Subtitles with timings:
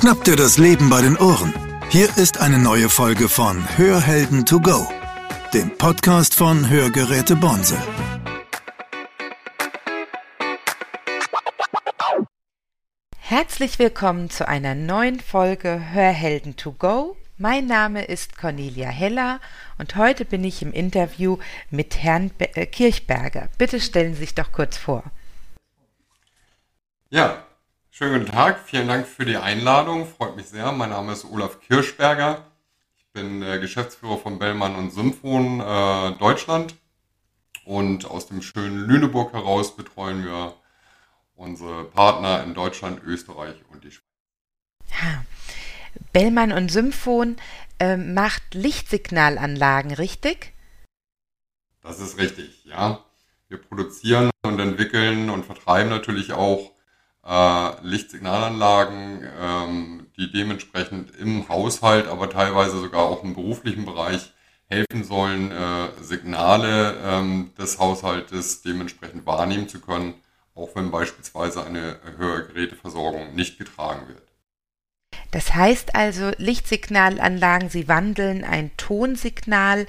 [0.00, 1.52] Schnapp dir das Leben bei den Ohren.
[1.90, 4.88] Hier ist eine neue Folge von Hörhelden to go,
[5.52, 7.76] dem Podcast von Hörgeräte Bonse.
[13.18, 17.18] Herzlich willkommen zu einer neuen Folge Hörhelden to go.
[17.36, 19.38] Mein Name ist Cornelia Heller
[19.76, 21.36] und heute bin ich im Interview
[21.68, 23.50] mit Herrn Be äh, Kirchberger.
[23.58, 25.04] Bitte stellen Sie sich doch kurz vor.
[27.10, 27.44] Ja,
[28.00, 28.60] schönen guten Tag.
[28.60, 30.06] Vielen Dank für die Einladung.
[30.06, 30.72] Freut mich sehr.
[30.72, 32.46] Mein Name ist Olaf Kirschberger.
[32.96, 36.76] Ich bin äh, Geschäftsführer von Bellmann und Symphon äh, Deutschland.
[37.66, 40.54] Und aus dem schönen Lüneburg heraus betreuen wir
[41.34, 44.06] unsere Partner in Deutschland, Österreich und die Schweiz.
[44.92, 45.22] Ja.
[46.14, 47.36] Bellmann und Symphon
[47.80, 50.54] äh, macht Lichtsignalanlagen, richtig?
[51.82, 53.04] Das ist richtig, ja.
[53.48, 56.72] Wir produzieren und entwickeln und vertreiben natürlich auch
[57.26, 64.32] äh, Lichtsignalanlagen, ähm, die dementsprechend im Haushalt, aber teilweise sogar auch im beruflichen Bereich
[64.66, 70.14] helfen sollen, äh, Signale ähm, des Haushaltes dementsprechend wahrnehmen zu können,
[70.54, 74.22] auch wenn beispielsweise eine höhere Geräteversorgung nicht getragen wird.
[75.32, 79.86] Das heißt also, Lichtsignalanlagen, sie wandeln ein Tonsignal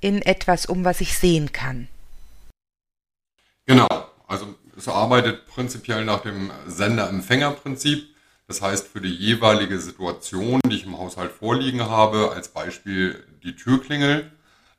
[0.00, 1.88] in etwas um, was ich sehen kann.
[3.66, 3.88] Genau,
[4.26, 8.08] also es arbeitet prinzipiell nach dem Sender-Empfänger-Prinzip.
[8.48, 13.56] Das heißt, für die jeweilige Situation, die ich im Haushalt vorliegen habe, als Beispiel die
[13.56, 14.30] Türklingel,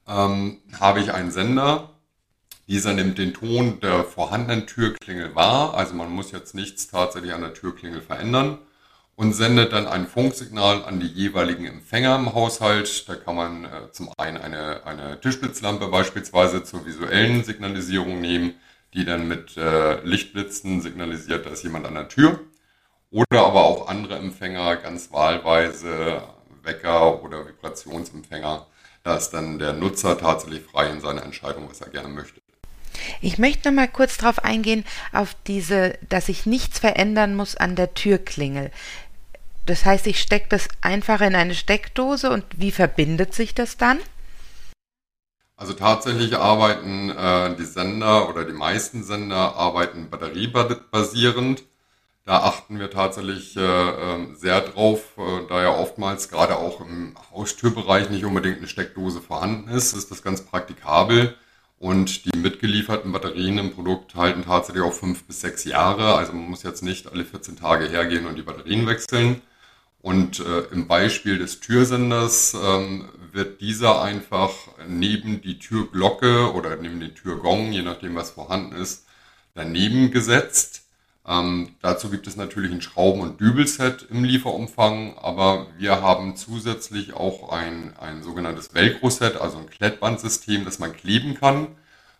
[0.07, 1.89] ähm, habe ich einen Sender.
[2.67, 5.73] Dieser nimmt den Ton der vorhandenen Türklingel wahr.
[5.75, 8.57] Also man muss jetzt nichts tatsächlich an der Türklingel verändern
[9.15, 13.07] und sendet dann ein Funksignal an die jeweiligen Empfänger im Haushalt.
[13.07, 18.55] Da kann man äh, zum einen eine, eine Tischblitzlampe beispielsweise zur visuellen Signalisierung nehmen
[18.93, 22.39] die dann mit äh, Lichtblitzen signalisiert, da ist jemand an der Tür.
[23.11, 26.23] Oder aber auch andere Empfänger, ganz wahlweise
[26.63, 28.65] Wecker oder Vibrationsempfänger.
[29.03, 32.41] Da ist dann der Nutzer tatsächlich frei in seiner Entscheidung, was er gerne möchte.
[33.21, 37.75] Ich möchte noch mal kurz darauf eingehen, auf diese, dass ich nichts verändern muss an
[37.75, 38.71] der Türklingel.
[39.65, 43.99] Das heißt, ich stecke das einfach in eine Steckdose und wie verbindet sich das dann?
[45.55, 51.63] Also tatsächlich arbeiten äh, die Sender oder die meisten Sender arbeiten batteriebasierend.
[52.25, 57.15] Da achten wir tatsächlich äh, ähm, sehr drauf, äh, da ja oftmals gerade auch im
[57.31, 61.35] Haustürbereich nicht unbedingt eine Steckdose vorhanden ist, ist das ganz praktikabel.
[61.79, 66.15] Und die mitgelieferten Batterien im Produkt halten tatsächlich auch fünf bis sechs Jahre.
[66.15, 69.41] Also man muss jetzt nicht alle 14 Tage hergehen und die Batterien wechseln.
[70.01, 74.51] Und äh, im Beispiel des Türsenders ähm, wird dieser einfach
[74.87, 79.05] neben die Türglocke oder neben den Türgong, je nachdem was vorhanden ist,
[79.55, 80.83] daneben gesetzt.
[81.25, 87.13] Ähm, dazu gibt es natürlich ein Schrauben- und Dübelset im Lieferumfang, aber wir haben zusätzlich
[87.13, 91.67] auch ein, ein sogenanntes Velcro-Set, also ein Klettbandsystem, das man kleben kann,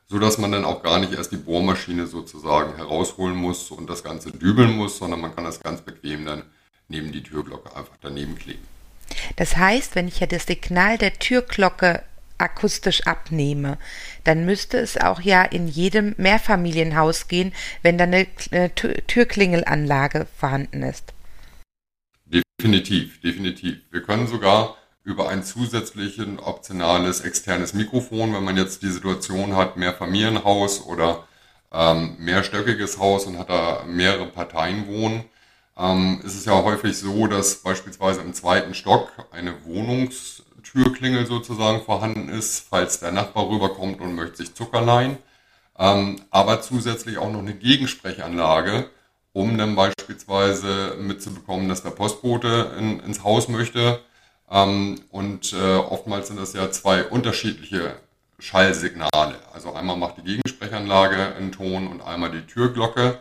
[0.08, 4.04] so dass man dann auch gar nicht erst die Bohrmaschine sozusagen herausholen muss und das
[4.04, 6.44] Ganze dübeln muss, sondern man kann das ganz bequem dann
[6.88, 8.73] neben die Türglocke einfach daneben kleben.
[9.36, 12.04] Das heißt, wenn ich ja das Signal der Türglocke
[12.38, 13.78] akustisch abnehme,
[14.24, 18.28] dann müsste es auch ja in jedem Mehrfamilienhaus gehen, wenn da eine
[18.76, 21.14] Türklingelanlage vorhanden ist.
[22.26, 23.80] Definitiv, definitiv.
[23.92, 29.76] Wir können sogar über ein zusätzliches optionales externes Mikrofon, wenn man jetzt die Situation hat,
[29.78, 31.28] Mehrfamilienhaus oder
[31.72, 35.26] ähm, mehrstöckiges Haus und hat da mehrere Parteien wohnen,
[35.78, 42.30] ähm, ist es ja häufig so, dass beispielsweise im zweiten Stock eine Wohnungstürklingel sozusagen vorhanden
[42.30, 45.18] ist, falls der Nachbar rüberkommt und möchte sich Zucker leihen.
[45.78, 48.90] Ähm, aber zusätzlich auch noch eine Gegensprechanlage,
[49.34, 54.00] um dann beispielsweise mitzubekommen, dass der Postbote in, ins Haus möchte.
[54.52, 57.96] Ähm, und äh, oftmals sind das ja zwei unterschiedliche
[58.38, 59.40] Schallsignale.
[59.54, 63.18] Also einmal macht die Gegensprechanlage einen Ton und einmal die Türglocke.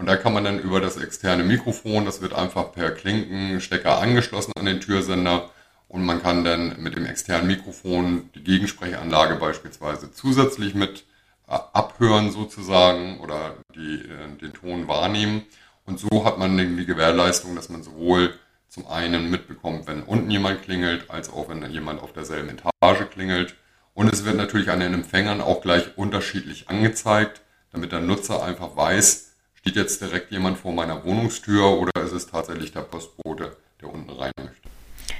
[0.00, 4.52] Und da kann man dann über das externe Mikrofon, das wird einfach per Klinkenstecker angeschlossen
[4.56, 5.50] an den Türsender
[5.88, 11.04] und man kann dann mit dem externen Mikrofon die Gegensprechanlage beispielsweise zusätzlich mit
[11.48, 15.42] äh, abhören sozusagen oder die, äh, den Ton wahrnehmen.
[15.84, 18.32] Und so hat man die Gewährleistung, dass man sowohl
[18.68, 23.54] zum einen mitbekommt, wenn unten jemand klingelt, als auch wenn jemand auf derselben Etage klingelt.
[23.92, 28.76] Und es wird natürlich an den Empfängern auch gleich unterschiedlich angezeigt, damit der Nutzer einfach
[28.76, 29.29] weiß,
[29.60, 34.10] Steht jetzt direkt jemand vor meiner Wohnungstür oder ist es tatsächlich der Postbote, der unten
[34.10, 34.68] rein möchte?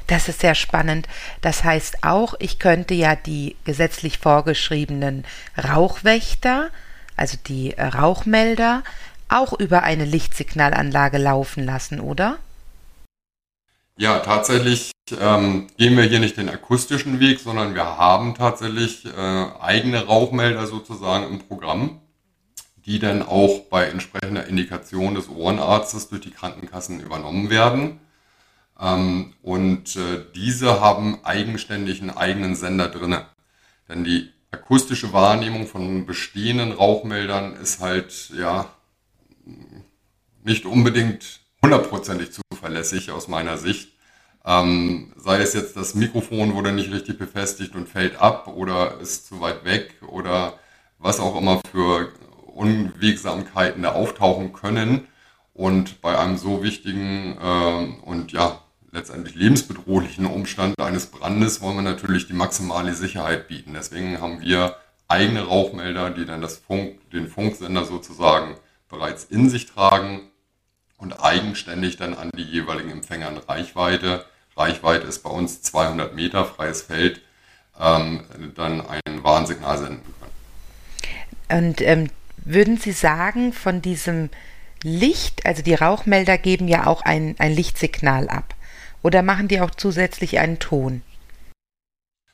[0.07, 1.07] Das ist sehr spannend.
[1.41, 5.25] Das heißt auch, ich könnte ja die gesetzlich vorgeschriebenen
[5.57, 6.71] Rauchwächter,
[7.17, 8.83] also die äh, Rauchmelder,
[9.29, 12.39] auch über eine Lichtsignalanlage laufen lassen, oder?
[13.99, 19.47] Ja, tatsächlich ähm, gehen wir hier nicht den akustischen Weg, sondern wir haben tatsächlich äh,
[19.61, 22.01] eigene Rauchmelder sozusagen im Programm,
[22.91, 28.01] die dann auch bei entsprechender Indikation des Ohrenarztes durch die Krankenkassen übernommen werden.
[28.81, 33.27] Ähm, und äh, diese haben eigenständig einen eigenen Sender drinne.
[33.89, 38.69] Denn die akustische Wahrnehmung von bestehenden Rauchmeldern ist halt ja
[40.43, 43.93] nicht unbedingt hundertprozentig zuverlässig aus meiner Sicht.
[44.45, 49.29] Ähm, sei es jetzt das Mikrofon wurde nicht richtig befestigt und fällt ab oder ist
[49.29, 50.59] zu weit weg oder
[50.99, 52.13] was auch immer für
[52.55, 55.07] Unwegsamkeiten da auftauchen können.
[55.55, 58.61] Und bei einem so wichtigen äh, und ja
[58.93, 63.75] letztendlich lebensbedrohlichen Umstand eines Brandes wollen wir natürlich die maximale Sicherheit bieten.
[63.75, 64.77] Deswegen haben wir
[65.09, 68.57] eigene Rauchmelder, die dann das Funk, den Funksender sozusagen
[68.89, 70.31] bereits in sich tragen
[70.97, 74.25] und eigenständig dann an die jeweiligen Empfänger in Reichweite.
[74.57, 77.23] Reichweite ist bei uns 200 Meter freies Feld,
[77.79, 78.25] ähm,
[78.55, 81.67] dann ein Warnsignal senden können.
[81.67, 82.11] Und ähm,
[82.45, 84.31] würden Sie sagen, von diesem
[84.83, 88.55] Licht, also die Rauchmelder geben ja auch ein, ein Lichtsignal ab.
[89.03, 91.03] Oder machen die auch zusätzlich einen Ton?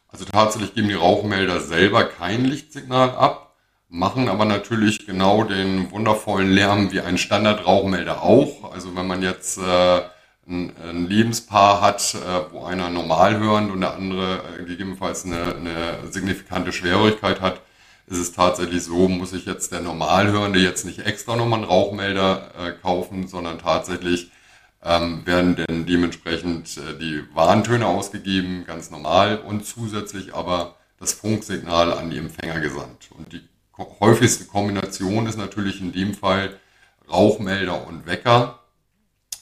[0.08, 3.54] Also tatsächlich geben die Rauchmelder selber kein Lichtsignal ab,
[3.88, 8.72] machen aber natürlich genau den wundervollen Lärm wie ein Standardrauchmelder auch.
[8.72, 10.00] Also wenn man jetzt äh,
[10.48, 15.56] ein, ein Lebenspaar hat, äh, wo einer normal hörend und der andere äh, gegebenenfalls eine,
[15.56, 17.60] eine signifikante Schwerhörigkeit hat,
[18.06, 22.52] ist es tatsächlich so, muss ich jetzt der Normalhörende jetzt nicht extra nochmal einen Rauchmelder
[22.56, 24.30] äh, kaufen, sondern tatsächlich
[24.82, 31.92] ähm, werden denn dementsprechend äh, die Warntöne ausgegeben, ganz normal, und zusätzlich aber das Funksignal
[31.92, 33.10] an die Empfänger gesandt.
[33.10, 33.42] Und die
[34.00, 36.58] häufigste Kombination ist natürlich in dem Fall
[37.10, 38.60] Rauchmelder und Wecker.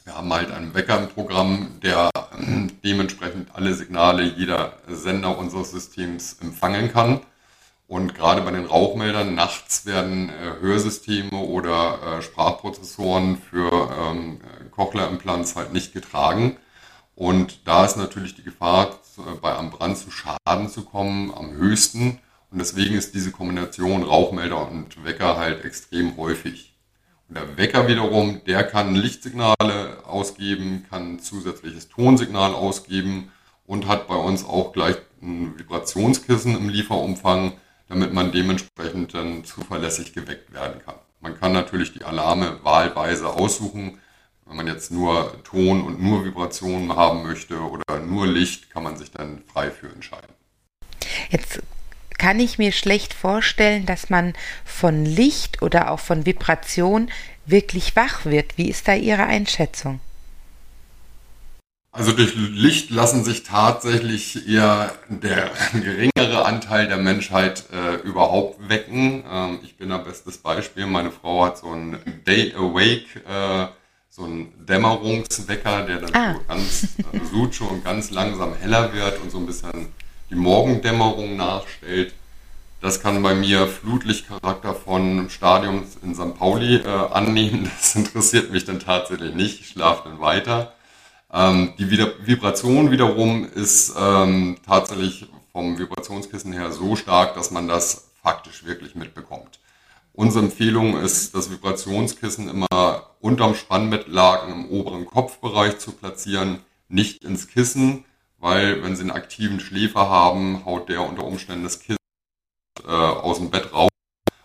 [0.04, 5.70] Wir haben halt einen Wecker im Programm, der äh, dementsprechend alle Signale jeder Sender unseres
[5.70, 7.20] Systems empfangen kann.
[7.94, 14.40] Und gerade bei den Rauchmeldern nachts werden äh, Hörsysteme oder äh, Sprachprozessoren für ähm,
[14.72, 16.56] Cochlea-Implants halt nicht getragen.
[17.14, 21.52] Und da ist natürlich die Gefahr, äh, bei einem Brand zu Schaden zu kommen, am
[21.52, 22.18] höchsten.
[22.50, 26.74] Und deswegen ist diese Kombination Rauchmelder und Wecker halt extrem häufig.
[27.28, 33.30] Und der Wecker wiederum, der kann Lichtsignale ausgeben, kann zusätzliches Tonsignal ausgeben
[33.66, 37.52] und hat bei uns auch gleich ein Vibrationskissen im Lieferumfang,
[37.88, 40.96] damit man dementsprechend dann zuverlässig geweckt werden kann.
[41.20, 43.98] Man kann natürlich die Alarme wahlweise aussuchen.
[44.46, 48.96] Wenn man jetzt nur Ton und nur Vibrationen haben möchte oder nur Licht, kann man
[48.96, 50.34] sich dann frei für entscheiden.
[51.30, 51.62] Jetzt
[52.18, 54.34] kann ich mir schlecht vorstellen, dass man
[54.64, 57.10] von Licht oder auch von Vibration
[57.46, 58.56] wirklich wach wird.
[58.56, 60.00] Wie ist da Ihre Einschätzung?
[61.94, 69.22] Also durch Licht lassen sich tatsächlich eher der geringere Anteil der Menschheit äh, überhaupt wecken.
[69.30, 70.86] Ähm, ich bin ein bestes Beispiel.
[70.86, 73.68] Meine Frau hat so einen Day Awake, äh,
[74.10, 76.34] so einen Dämmerungswecker, der dann ah.
[76.34, 76.82] so ganz
[77.12, 79.86] äh, Sucho und ganz langsam heller wird und so ein bisschen
[80.30, 82.12] die Morgendämmerung nachstellt.
[82.80, 86.36] Das kann bei mir Flutlichtcharakter von Stadion in St.
[86.36, 87.70] Pauli äh, annehmen.
[87.76, 89.60] Das interessiert mich dann tatsächlich nicht.
[89.60, 90.72] Ich schlafe dann weiter.
[91.34, 98.12] Ähm, die Vibration wiederum ist ähm, tatsächlich vom Vibrationskissen her so stark, dass man das
[98.22, 99.58] faktisch wirklich mitbekommt.
[100.12, 107.48] Unsere Empfehlung ist, das Vibrationskissen immer unterm Spannbettlaken im oberen Kopfbereich zu platzieren, nicht ins
[107.48, 108.04] Kissen,
[108.38, 111.98] weil wenn Sie einen aktiven Schläfer haben, haut der unter Umständen das Kissen
[112.86, 113.90] äh, aus dem Bett raus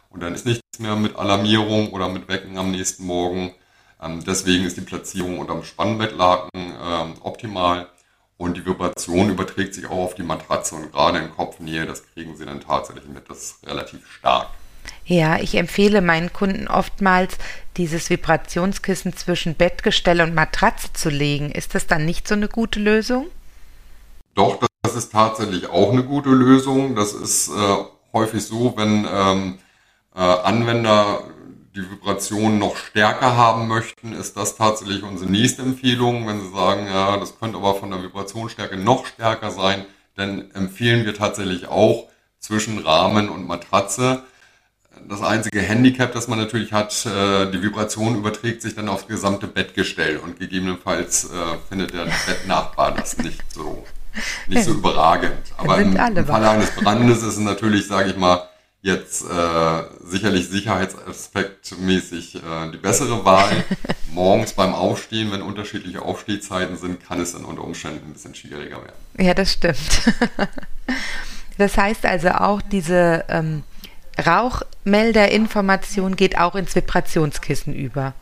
[0.10, 3.54] und dann ist nichts mehr mit Alarmierung oder mit Wecken am nächsten Morgen.
[4.02, 7.88] Ähm, deswegen ist die Platzierung unterm Spannbettlaken ähm, optimal
[8.38, 12.38] und die Vibration überträgt sich auch auf die Matratze und gerade in Kopfnähe, das kriegen
[12.38, 14.48] sie dann tatsächlich mit, das ist relativ stark.
[15.06, 17.38] Ja, ich empfehle meinen Kunden oftmals,
[17.78, 21.52] dieses Vibrationskissen zwischen Bettgestell und Matratze zu legen.
[21.52, 23.28] Ist das dann nicht so eine gute Lösung?
[24.36, 26.96] Doch, das ist tatsächlich auch eine gute Lösung.
[26.96, 27.76] Das ist äh,
[28.14, 29.60] häufig so, wenn ähm,
[30.16, 31.24] äh, Anwender
[31.80, 36.28] die Vibration noch stärker haben möchten, ist das tatsächlich unsere nächste Empfehlung.
[36.28, 41.06] Wenn Sie sagen, ja, das könnte aber von der Vibrationsstärke noch stärker sein, dann empfehlen
[41.06, 42.10] wir tatsächlich auch
[42.40, 44.24] zwischen Rahmen und Matratze.
[45.08, 49.48] Das einzige Handicap, das man natürlich hat, äh, die Vibration überträgt sich dann aufs gesamte
[49.48, 51.28] Bettgestell und gegebenenfalls äh,
[51.70, 53.86] findet der Bettnachbar das nicht so,
[54.48, 55.38] nicht so überragend.
[55.56, 58.49] Aber im, im Falle eines Brandes ist es natürlich, sage ich mal,
[58.82, 63.64] jetzt äh, sicherlich sicherheitsaspektmäßig äh, die bessere Wahl.
[64.12, 68.78] morgens beim Aufstehen, wenn unterschiedliche Aufstehzeiten sind, kann es dann unter Umständen ein bisschen schwieriger
[68.78, 68.96] werden.
[69.18, 70.14] Ja, das stimmt.
[71.58, 73.64] das heißt also auch, diese ähm,
[74.26, 78.14] Rauchmelderinformation geht auch ins Vibrationskissen über.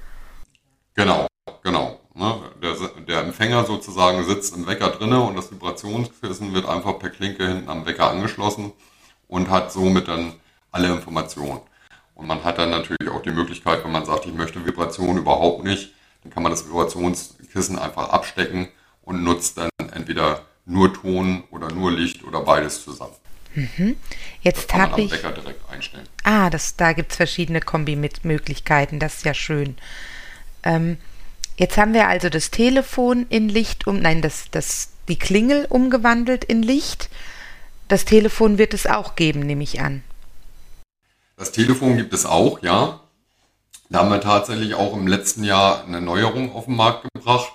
[0.95, 1.27] Genau,
[1.63, 1.99] genau.
[2.15, 2.35] Ne?
[2.63, 2.73] Der,
[3.07, 7.69] der, Empfänger sozusagen sitzt im Wecker drinne und das Vibrationskissen wird einfach per Klinke hinten
[7.69, 8.73] am Wecker angeschlossen
[9.27, 10.33] und hat somit dann
[10.71, 11.61] alle Informationen.
[12.15, 15.63] Und man hat dann natürlich auch die Möglichkeit, wenn man sagt, ich möchte Vibration überhaupt
[15.63, 15.93] nicht,
[16.23, 18.69] dann kann man das Vibrationskissen einfach abstecken
[19.03, 23.13] und nutzt dann entweder nur Ton oder nur Licht oder beides zusammen.
[23.53, 23.95] Mhm.
[24.41, 25.11] Jetzt habe ich.
[25.11, 26.07] Wecker direkt einstellen.
[26.23, 29.77] Ah, das, da gibt es verschiedene Kombi-Möglichkeiten, das ist ja schön.
[30.63, 30.97] Ähm,
[31.55, 36.43] jetzt haben wir also das Telefon in Licht um, nein, das, das, die Klingel umgewandelt
[36.43, 37.09] in Licht.
[37.87, 40.03] Das Telefon wird es auch geben, nehme ich an.
[41.37, 42.99] Das Telefon gibt es auch, ja.
[43.89, 47.53] Da haben wir tatsächlich auch im letzten Jahr eine Neuerung auf den Markt gebracht.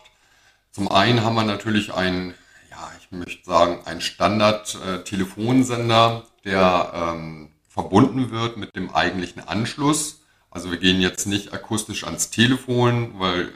[0.70, 2.34] Zum einen haben wir natürlich einen,
[2.70, 10.20] ja, ich möchte sagen, einen Standard-Telefonsender, der ähm, verbunden wird mit dem eigentlichen Anschluss.
[10.48, 13.52] Also wir gehen jetzt nicht akustisch ans Telefon, weil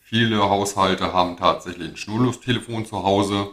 [0.00, 3.50] viele Haushalte haben tatsächlich ein Schnurlostelefon zu Hause.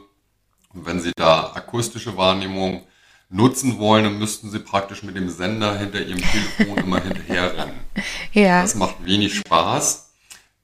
[0.74, 2.84] Und wenn sie da akustische Wahrnehmung
[3.29, 7.75] nutzen wollen, dann müssten sie praktisch mit dem Sender hinter ihrem Telefon immer hinterherrennen.
[8.34, 8.63] Ja.
[8.63, 10.12] Das macht wenig Spaß.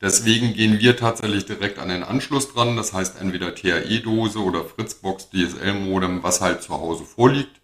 [0.02, 2.76] Deswegen gehen wir tatsächlich direkt an den Anschluss dran.
[2.76, 7.62] Das heißt entweder TAE-Dose oder Fritzbox, DSL-Modem, was halt zu Hause vorliegt.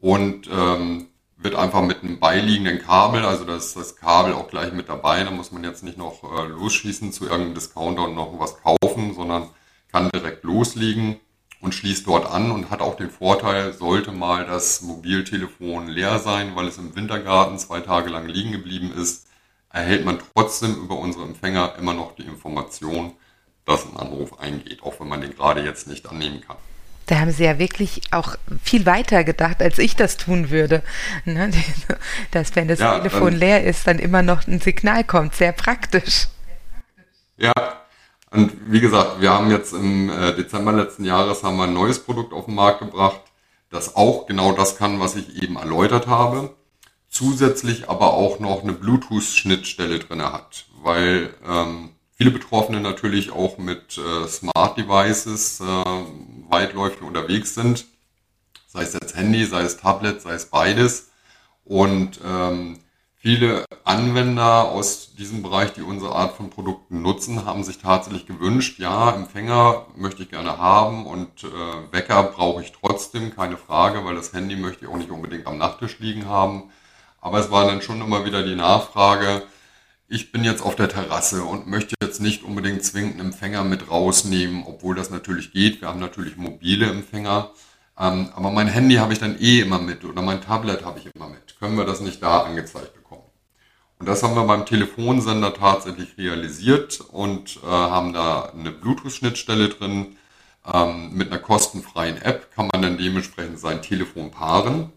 [0.00, 1.08] Und ähm,
[1.38, 5.24] wird einfach mit einem beiliegenden Kabel, also das ist das Kabel auch gleich mit dabei.
[5.24, 9.14] Da muss man jetzt nicht noch äh, losschießen zu irgendeinem Discounter und noch was kaufen,
[9.14, 9.48] sondern
[9.90, 11.16] kann direkt loslegen
[11.62, 16.54] und schließt dort an und hat auch den Vorteil, sollte mal das Mobiltelefon leer sein,
[16.56, 19.26] weil es im Wintergarten zwei Tage lang liegen geblieben ist,
[19.72, 23.12] erhält man trotzdem über unsere Empfänger immer noch die Information,
[23.64, 26.56] dass ein Anruf eingeht, auch wenn man den gerade jetzt nicht annehmen kann.
[27.06, 30.82] Da haben Sie ja wirklich auch viel weiter gedacht, als ich das tun würde.
[31.24, 31.50] Ne?
[32.32, 35.34] Dass, wenn das ja, Telefon leer ist, dann immer noch ein Signal kommt.
[35.34, 36.28] Sehr praktisch.
[37.36, 37.52] Ja,
[38.32, 41.98] und wie gesagt, wir haben jetzt im äh, Dezember letzten Jahres haben wir ein neues
[41.98, 43.20] Produkt auf den Markt gebracht,
[43.70, 46.54] das auch genau das kann, was ich eben erläutert habe.
[47.10, 53.98] Zusätzlich aber auch noch eine Bluetooth-Schnittstelle drinne hat, weil ähm, viele Betroffene natürlich auch mit
[53.98, 55.84] äh, Smart Devices äh,
[56.48, 57.84] weitläufig unterwegs sind,
[58.66, 61.10] sei es jetzt Handy, sei es Tablet, sei es beides.
[61.64, 62.78] Und ähm,
[63.24, 68.80] Viele Anwender aus diesem Bereich, die unsere Art von Produkten nutzen, haben sich tatsächlich gewünscht,
[68.80, 74.16] ja, Empfänger möchte ich gerne haben und äh, Wecker brauche ich trotzdem, keine Frage, weil
[74.16, 76.72] das Handy möchte ich auch nicht unbedingt am Nachttisch liegen haben.
[77.20, 79.44] Aber es war dann schon immer wieder die Nachfrage,
[80.08, 83.88] ich bin jetzt auf der Terrasse und möchte jetzt nicht unbedingt zwingend einen Empfänger mit
[83.88, 85.80] rausnehmen, obwohl das natürlich geht.
[85.80, 87.52] Wir haben natürlich mobile Empfänger.
[87.98, 91.08] Ähm, aber mein Handy habe ich dann eh immer mit oder mein Tablet habe ich
[91.14, 91.58] immer mit.
[91.58, 93.24] Können wir das nicht da angezeigt bekommen?
[93.98, 100.16] Und das haben wir beim Telefonsender tatsächlich realisiert und äh, haben da eine Bluetooth-Schnittstelle drin.
[100.72, 104.92] Ähm, mit einer kostenfreien App kann man dann dementsprechend sein Telefon paaren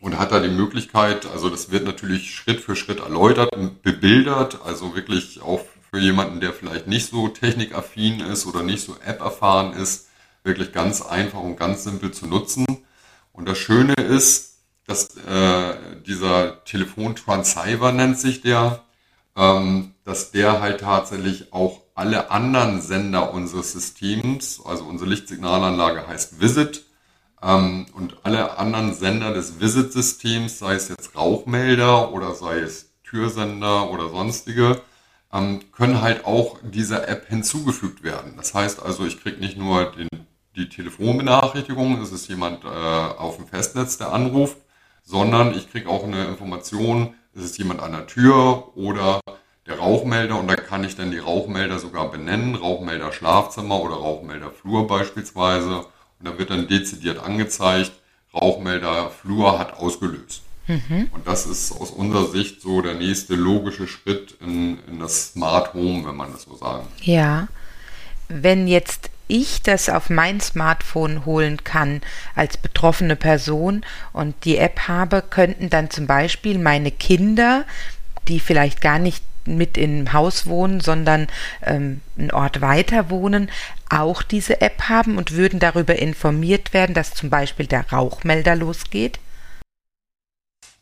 [0.00, 3.50] und hat da die Möglichkeit, also das wird natürlich Schritt für Schritt erläutert,
[3.82, 8.96] bebildert, also wirklich auch für jemanden, der vielleicht nicht so technikaffin ist oder nicht so
[9.04, 10.07] App-erfahren ist,
[10.48, 12.66] wirklich ganz einfach und ganz simpel zu nutzen.
[13.32, 14.56] Und das Schöne ist,
[14.88, 15.74] dass äh,
[16.04, 18.82] dieser Telefontransceiver nennt sich der,
[19.36, 26.40] ähm, dass der halt tatsächlich auch alle anderen Sender unseres Systems, also unsere Lichtsignalanlage heißt
[26.40, 26.84] Visit,
[27.42, 33.90] ähm, und alle anderen Sender des Visit-Systems, sei es jetzt Rauchmelder oder sei es Türsender
[33.90, 34.80] oder sonstige,
[35.32, 38.34] ähm, können halt auch dieser App hinzugefügt werden.
[38.36, 40.08] Das heißt also, ich kriege nicht nur den,
[40.58, 44.58] die Telefonbenachrichtigung, es ist jemand äh, auf dem Festnetz, der anruft,
[45.04, 49.20] sondern ich kriege auch eine Information, es ist jemand an der Tür oder
[49.66, 54.50] der Rauchmelder und da kann ich dann die Rauchmelder sogar benennen, Rauchmelder Schlafzimmer oder Rauchmelder
[54.50, 57.92] Flur beispielsweise und da wird dann dezidiert angezeigt,
[58.34, 60.42] Rauchmelder Flur hat ausgelöst.
[60.66, 61.08] Mhm.
[61.12, 65.72] Und das ist aus unserer Sicht so der nächste logische Schritt in, in das Smart
[65.72, 66.86] Home, wenn man das so sagen.
[67.00, 67.48] Ja,
[68.28, 72.00] wenn jetzt ich das auf mein Smartphone holen kann
[72.34, 77.64] als betroffene Person und die App habe, könnten dann zum Beispiel meine Kinder,
[78.26, 81.26] die vielleicht gar nicht mit im Haus wohnen, sondern
[81.64, 83.50] ähm, einen Ort weiter wohnen,
[83.88, 89.18] auch diese App haben und würden darüber informiert werden, dass zum Beispiel der Rauchmelder losgeht?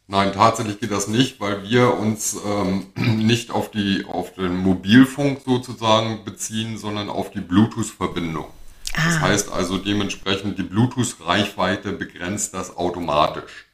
[0.08, 5.40] Nein, tatsächlich geht das nicht, weil wir uns ähm, nicht auf, die, auf den Mobilfunk
[5.44, 8.46] sozusagen beziehen, sondern auf die Bluetooth-Verbindung.
[8.94, 9.04] Ah.
[9.04, 13.66] Das heißt also dementsprechend, die Bluetooth-Reichweite begrenzt das automatisch.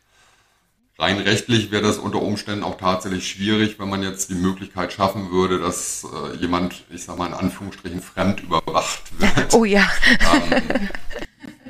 [0.99, 5.31] Rein rechtlich wäre das unter Umständen auch tatsächlich schwierig, wenn man jetzt die Möglichkeit schaffen
[5.31, 9.53] würde, dass äh, jemand, ich sag mal in Anführungsstrichen, fremd überwacht wird.
[9.55, 9.91] Oh ja.
[10.33, 10.89] Ähm,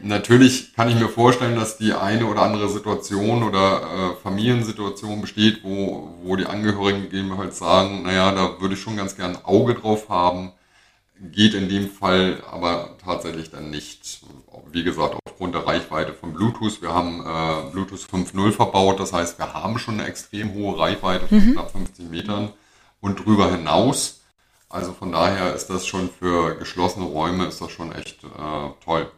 [0.03, 5.63] Natürlich kann ich mir vorstellen, dass die eine oder andere Situation oder äh, Familiensituation besteht,
[5.63, 9.75] wo, wo die Angehörigen gegebenenfalls sagen, naja, da würde ich schon ganz gern ein Auge
[9.75, 10.53] drauf haben.
[11.21, 14.23] Geht in dem Fall aber tatsächlich dann nicht.
[14.73, 16.83] Wie gesagt, aufgrund der Reichweite von Bluetooth.
[16.83, 21.29] Wir haben äh, Bluetooth 5.0 verbaut, das heißt, wir haben schon eine extrem hohe Reichweite
[21.29, 21.53] von mhm.
[21.53, 22.53] knapp 50 Metern
[23.01, 24.21] und drüber hinaus.
[24.69, 29.11] Also von daher ist das schon für geschlossene Räume ist das schon echt äh, toll.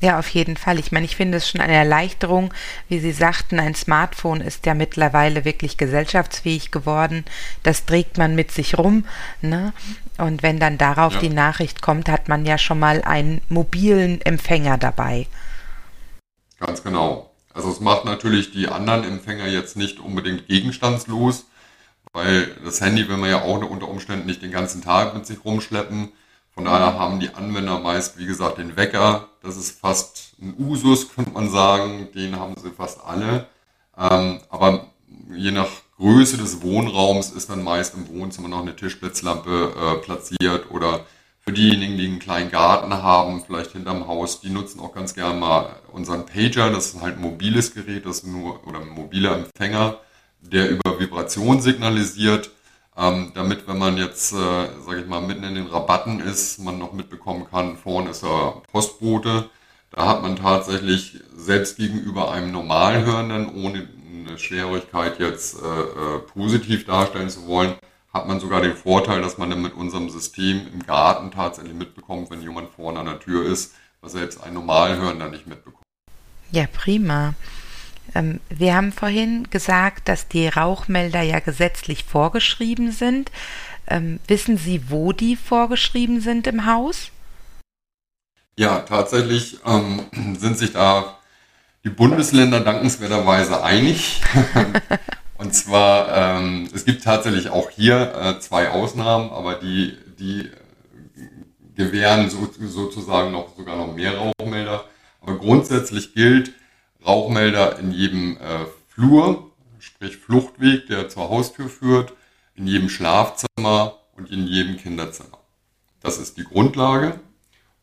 [0.00, 0.78] Ja, auf jeden Fall.
[0.78, 2.54] Ich meine, ich finde es schon eine Erleichterung.
[2.88, 7.24] Wie Sie sagten, ein Smartphone ist ja mittlerweile wirklich gesellschaftsfähig geworden.
[7.64, 9.06] Das trägt man mit sich rum.
[9.42, 9.72] Ne?
[10.16, 11.20] Und wenn dann darauf ja.
[11.20, 15.26] die Nachricht kommt, hat man ja schon mal einen mobilen Empfänger dabei.
[16.60, 17.30] Ganz genau.
[17.52, 21.46] Also es macht natürlich die anderen Empfänger jetzt nicht unbedingt gegenstandslos,
[22.12, 25.44] weil das Handy will man ja auch unter Umständen nicht den ganzen Tag mit sich
[25.44, 26.12] rumschleppen.
[26.58, 29.28] Von daher haben die Anwender meist, wie gesagt, den Wecker.
[29.44, 32.08] Das ist fast ein Usus, könnte man sagen.
[32.16, 33.46] Den haben sie fast alle.
[33.96, 34.88] Ähm, aber
[35.32, 40.68] je nach Größe des Wohnraums ist dann meist im Wohnzimmer noch eine Tischblitzlampe äh, platziert
[40.72, 41.06] oder
[41.38, 45.38] für diejenigen, die einen kleinen Garten haben, vielleicht hinterm Haus, die nutzen auch ganz gerne
[45.38, 46.70] mal unseren Pager.
[46.70, 49.98] Das ist halt ein mobiles Gerät, das nur oder ein mobiler Empfänger,
[50.40, 52.50] der über Vibration signalisiert
[52.98, 56.78] ähm, damit, wenn man jetzt, äh, sage ich mal, mitten in den Rabatten ist, man
[56.78, 59.48] noch mitbekommen kann, vorne ist der Postbote.
[59.90, 63.88] Da hat man tatsächlich selbst gegenüber einem Normalhörenden, ohne
[64.28, 67.76] eine Schwerhörigkeit jetzt äh, äh, positiv darstellen zu wollen,
[68.12, 72.30] hat man sogar den Vorteil, dass man dann mit unserem System im Garten tatsächlich mitbekommt,
[72.30, 75.84] wenn jemand vorne an der Tür ist, was selbst ein Normalhörender nicht mitbekommt.
[76.50, 77.34] Ja, prima.
[78.14, 83.30] Ähm, wir haben vorhin gesagt, dass die Rauchmelder ja gesetzlich vorgeschrieben sind.
[83.86, 87.10] Ähm, wissen Sie, wo die vorgeschrieben sind im Haus?
[88.56, 90.02] Ja, tatsächlich ähm,
[90.38, 91.18] sind sich da
[91.84, 94.20] die Bundesländer dankenswerterweise einig.
[95.38, 100.50] Und zwar, ähm, es gibt tatsächlich auch hier äh, zwei Ausnahmen, aber die, die
[101.76, 104.84] gewähren so, sozusagen noch sogar noch mehr Rauchmelder.
[105.20, 106.52] Aber grundsätzlich gilt,
[107.08, 112.12] Rauchmelder in jedem äh, Flur, sprich Fluchtweg, der zur Haustür führt,
[112.54, 115.38] in jedem Schlafzimmer und in jedem Kinderzimmer.
[116.02, 117.18] Das ist die Grundlage.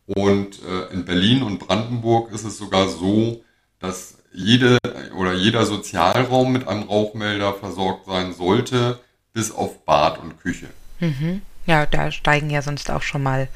[0.05, 3.43] Und äh, in Berlin und Brandenburg ist es sogar so,
[3.79, 4.77] dass jede
[5.17, 8.99] oder jeder Sozialraum mit einem Rauchmelder versorgt sein sollte,
[9.33, 10.67] bis auf Bad und Küche.
[10.99, 11.41] Mhm.
[11.65, 13.47] Ja, da steigen ja sonst auch schon mal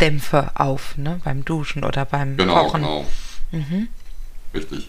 [0.00, 1.20] Dämpfe auf, ne?
[1.24, 2.82] beim Duschen oder beim genau, Kochen.
[2.82, 3.06] Genau,
[3.52, 3.88] mhm.
[4.54, 4.88] Richtig.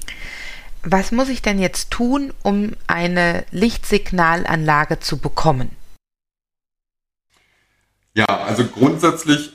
[0.84, 5.72] Was muss ich denn jetzt tun, um eine Lichtsignalanlage zu bekommen?
[8.14, 9.54] Ja, also grundsätzlich,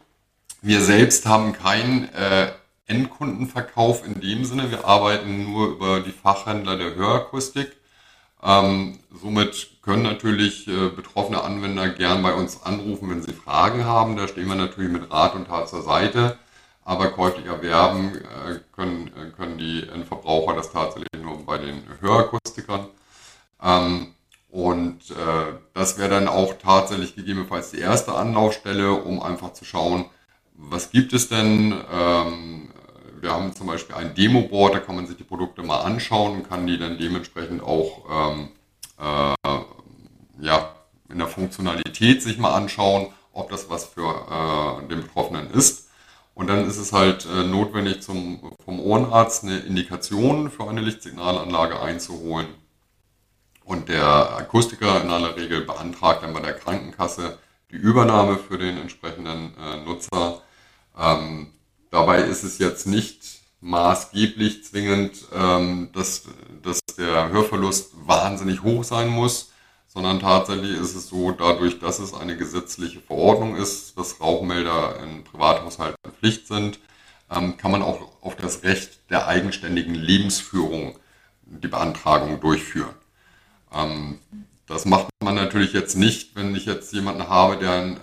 [0.62, 2.52] wir selbst haben keinen äh,
[2.86, 4.70] Endkundenverkauf in dem Sinne.
[4.70, 7.76] Wir arbeiten nur über die Fachhändler der Hörakustik.
[8.42, 14.16] Ähm, somit können natürlich äh, betroffene Anwender gern bei uns anrufen, wenn sie Fragen haben.
[14.16, 16.38] Da stehen wir natürlich mit Rat und Tat zur Seite
[16.90, 22.88] aber käuflich erwerben äh, können, äh, können die Endverbraucher das tatsächlich nur bei den Hörakustikern.
[23.62, 24.08] Ähm,
[24.50, 30.06] und äh, das wäre dann auch tatsächlich gegebenenfalls die erste Anlaufstelle, um einfach zu schauen,
[30.54, 31.80] was gibt es denn.
[31.92, 32.72] Ähm,
[33.20, 36.48] wir haben zum Beispiel ein Demo-Board, da kann man sich die Produkte mal anschauen und
[36.48, 38.48] kann die dann dementsprechend auch ähm,
[38.98, 39.60] äh,
[40.40, 40.74] ja,
[41.08, 45.89] in der Funktionalität sich mal anschauen, ob das was für äh, den Betroffenen ist.
[46.40, 51.78] Und dann ist es halt äh, notwendig, zum, vom Ohrenarzt eine Indikation für eine Lichtsignalanlage
[51.78, 52.46] einzuholen.
[53.62, 57.38] Und der Akustiker in aller Regel beantragt dann bei der Krankenkasse
[57.70, 60.40] die Übernahme für den entsprechenden äh, Nutzer.
[60.98, 61.48] Ähm,
[61.90, 66.22] dabei ist es jetzt nicht maßgeblich zwingend, ähm, dass,
[66.62, 69.50] dass der Hörverlust wahnsinnig hoch sein muss
[69.92, 75.24] sondern tatsächlich ist es so, dadurch, dass es eine gesetzliche Verordnung ist, dass Rauchmelder in
[75.24, 76.78] Privathaushalten Pflicht sind,
[77.30, 80.98] ähm, kann man auch auf das Recht der eigenständigen Lebensführung
[81.42, 82.94] die Beantragung durchführen.
[83.74, 84.18] Ähm,
[84.66, 88.00] das macht man natürlich jetzt nicht, wenn ich jetzt jemanden habe, der einen äh,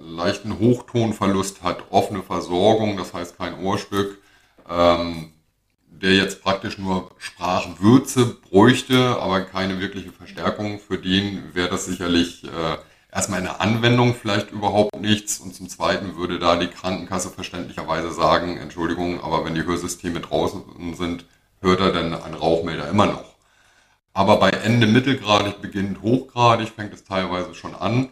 [0.00, 4.18] leichten Hochtonverlust hat, offene Versorgung, das heißt kein Ohrstück,
[4.68, 5.32] ähm,
[5.88, 12.44] der jetzt praktisch nur Sprachwürze bräuchte, aber keine wirkliche Verstärkung, für den wäre das sicherlich
[12.44, 12.76] äh,
[13.14, 18.12] erstmal in der Anwendung vielleicht überhaupt nichts und zum Zweiten würde da die Krankenkasse verständlicherweise
[18.12, 20.62] sagen, Entschuldigung, aber wenn die Hörsysteme draußen
[20.94, 21.24] sind,
[21.60, 23.24] hört er dann einen Rauchmelder immer noch.
[24.12, 28.08] Aber bei Ende mittelgradig beginnend hochgradig fängt es teilweise schon an,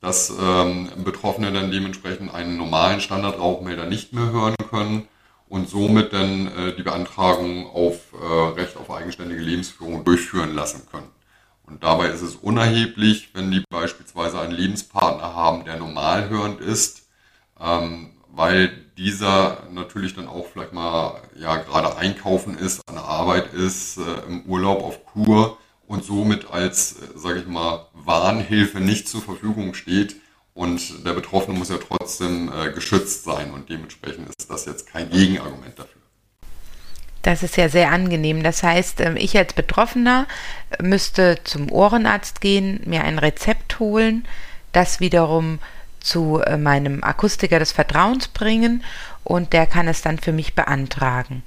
[0.00, 5.08] dass ähm, Betroffene dann dementsprechend einen normalen Standardrauchmelder nicht mehr hören können
[5.48, 11.08] und somit dann äh, die Beantragung auf äh, Recht auf eigenständige Lebensführung durchführen lassen können.
[11.70, 17.06] Und dabei ist es unerheblich, wenn die beispielsweise einen Lebenspartner haben, der normal hörend ist,
[17.60, 23.54] ähm, weil dieser natürlich dann auch vielleicht mal ja gerade einkaufen ist, an der Arbeit
[23.54, 29.08] ist, äh, im Urlaub auf Kur und somit als, äh, sage ich mal, Warnhilfe nicht
[29.08, 30.16] zur Verfügung steht.
[30.54, 35.08] Und der Betroffene muss ja trotzdem äh, geschützt sein und dementsprechend ist das jetzt kein
[35.08, 35.99] Gegenargument dafür.
[37.22, 38.42] Das ist ja sehr angenehm.
[38.42, 40.26] Das heißt, ähm, ich als Betroffener
[40.80, 44.26] müsste zum Ohrenarzt gehen, mir ein Rezept holen,
[44.72, 45.58] das wiederum
[46.00, 48.82] zu äh, meinem Akustiker des Vertrauens bringen
[49.24, 51.42] und der kann es dann für mich beantragen.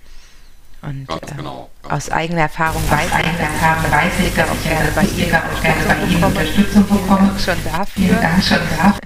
[0.83, 2.17] Und ganz äh, genau, ganz aus genau.
[2.17, 5.25] eigener Erfahrung weiß, eigener Erfahrung weiß ich, dass ich gerne bei ihr
[5.61, 7.39] gerne bei Ihnen Unterstützung bekomme.
[7.39, 8.15] Schon dafür.
[8.21, 8.99] Dank schon dafür.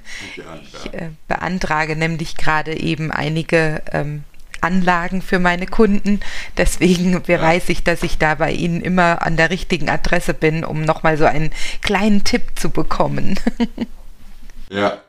[0.83, 4.23] Ich äh, beantrage nämlich gerade eben einige ähm,
[4.61, 6.19] Anlagen für meine Kunden.
[6.57, 10.81] Deswegen weiß ich, dass ich da bei Ihnen immer an der richtigen Adresse bin, um
[10.81, 13.39] nochmal so einen kleinen Tipp zu bekommen.
[14.69, 15.01] Ja.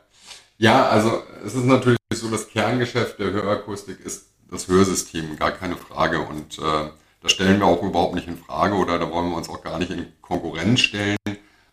[0.57, 5.77] Ja, also es ist natürlich so, das Kerngeschäft der Hörakustik ist das Hörsystem, gar keine
[5.77, 6.19] Frage.
[6.19, 6.89] Und äh,
[7.21, 9.79] das stellen wir auch überhaupt nicht in Frage oder da wollen wir uns auch gar
[9.79, 11.17] nicht in Konkurrenz stellen,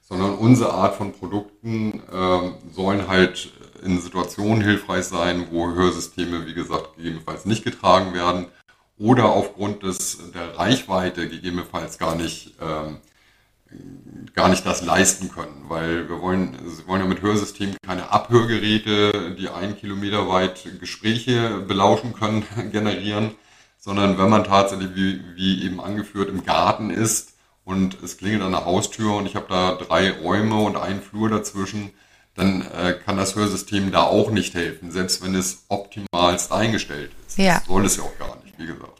[0.03, 6.55] sondern unsere Art von Produkten äh, sollen halt in Situationen hilfreich sein, wo Hörsysteme, wie
[6.55, 8.47] gesagt, gegebenenfalls nicht getragen werden
[8.99, 12.99] oder aufgrund des, der Reichweite gegebenenfalls gar nicht, ähm,
[14.35, 19.35] gar nicht das leisten können, weil wir wollen, sie wollen ja mit Hörsystemen keine Abhörgeräte,
[19.39, 23.33] die einen Kilometer weit Gespräche belauschen können, generieren,
[23.79, 27.35] sondern wenn man tatsächlich, wie, wie eben angeführt, im Garten ist
[27.65, 31.29] und es klingelt an der Haustür und ich habe da drei Räume und einen Flur
[31.29, 31.91] dazwischen,
[32.37, 37.39] dann äh, kann das Hörsystem da auch nicht helfen, selbst wenn es optimalst eingestellt ist.
[37.39, 37.55] Ja.
[37.55, 38.93] Das soll es ja auch gar nicht, wie gesagt.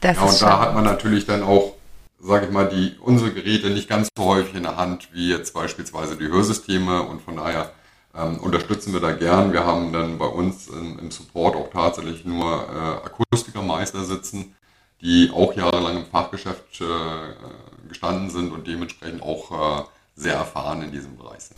[0.00, 1.74] Das ja, und da hat man natürlich dann auch,
[2.20, 5.52] sage ich mal, die unsere Geräte nicht ganz so häufig in der Hand wie jetzt
[5.52, 7.72] beispielsweise die Hörsysteme und von daher
[8.14, 9.52] ähm, unterstützen wir da gern.
[9.52, 14.54] Wir haben dann bei uns im, im Support auch tatsächlich nur äh, Akustikermeister sitzen,
[15.00, 19.84] die auch jahrelang im Fachgeschäft äh, gestanden sind und dementsprechend auch äh,
[20.16, 21.56] sehr erfahren in diesem Bereich sind.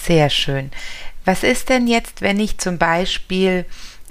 [0.00, 0.70] Sehr schön.
[1.24, 3.64] Was ist denn jetzt, wenn ich zum Beispiel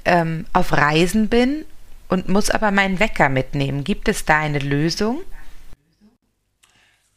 [0.03, 1.63] ähm, auf Reisen bin
[2.09, 3.83] und muss aber meinen Wecker mitnehmen?
[3.83, 5.21] Gibt es da eine Lösung?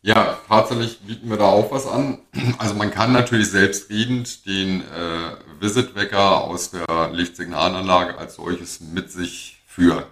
[0.01, 2.19] Ja, tatsächlich bieten wir da auch was an.
[2.59, 9.61] Also man kann natürlich selbstredend den äh, Visit-Wecker aus der Lichtsignalanlage als solches mit sich
[9.67, 10.05] führen.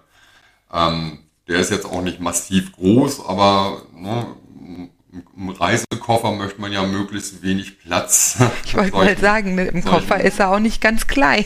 [0.73, 4.27] Ähm, der ist jetzt auch nicht massiv groß, aber ne,
[5.61, 8.39] Reisekoffer möchte man ja möglichst wenig Platz.
[8.65, 11.45] Ich wollte mal sagen, mit dem Koffer ist er auch nicht ganz klein.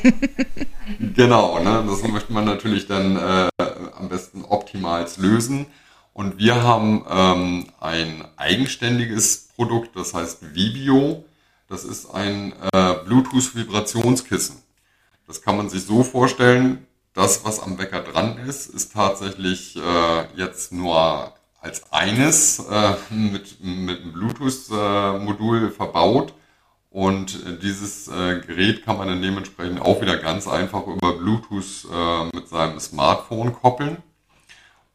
[1.14, 1.84] genau, ne?
[1.86, 3.48] das möchte man natürlich dann äh,
[3.96, 5.66] am besten optimals lösen.
[6.12, 11.24] Und wir haben ähm, ein eigenständiges Produkt, das heißt Vibio.
[11.68, 14.56] Das ist ein äh, Bluetooth-Vibrationskissen.
[15.26, 20.26] Das kann man sich so vorstellen, das, was am Wecker dran ist, ist tatsächlich äh,
[20.36, 26.34] jetzt nur als eines äh, mit, mit einem Bluetooth-Modul verbaut.
[26.90, 31.86] Und äh, dieses äh, Gerät kann man dann dementsprechend auch wieder ganz einfach über Bluetooth
[31.92, 33.98] äh, mit seinem Smartphone koppeln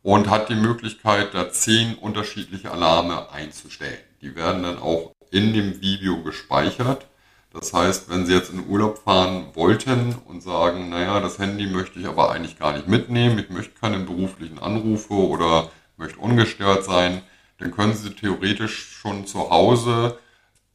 [0.03, 3.97] und hat die Möglichkeit, da zehn unterschiedliche Alarme einzustellen.
[4.21, 7.07] Die werden dann auch in dem Video gespeichert.
[7.53, 11.99] Das heißt, wenn Sie jetzt in Urlaub fahren wollten und sagen, naja, das Handy möchte
[11.99, 17.21] ich aber eigentlich gar nicht mitnehmen, ich möchte keine beruflichen Anrufe oder möchte ungestört sein,
[17.59, 20.17] dann können Sie theoretisch schon zu Hause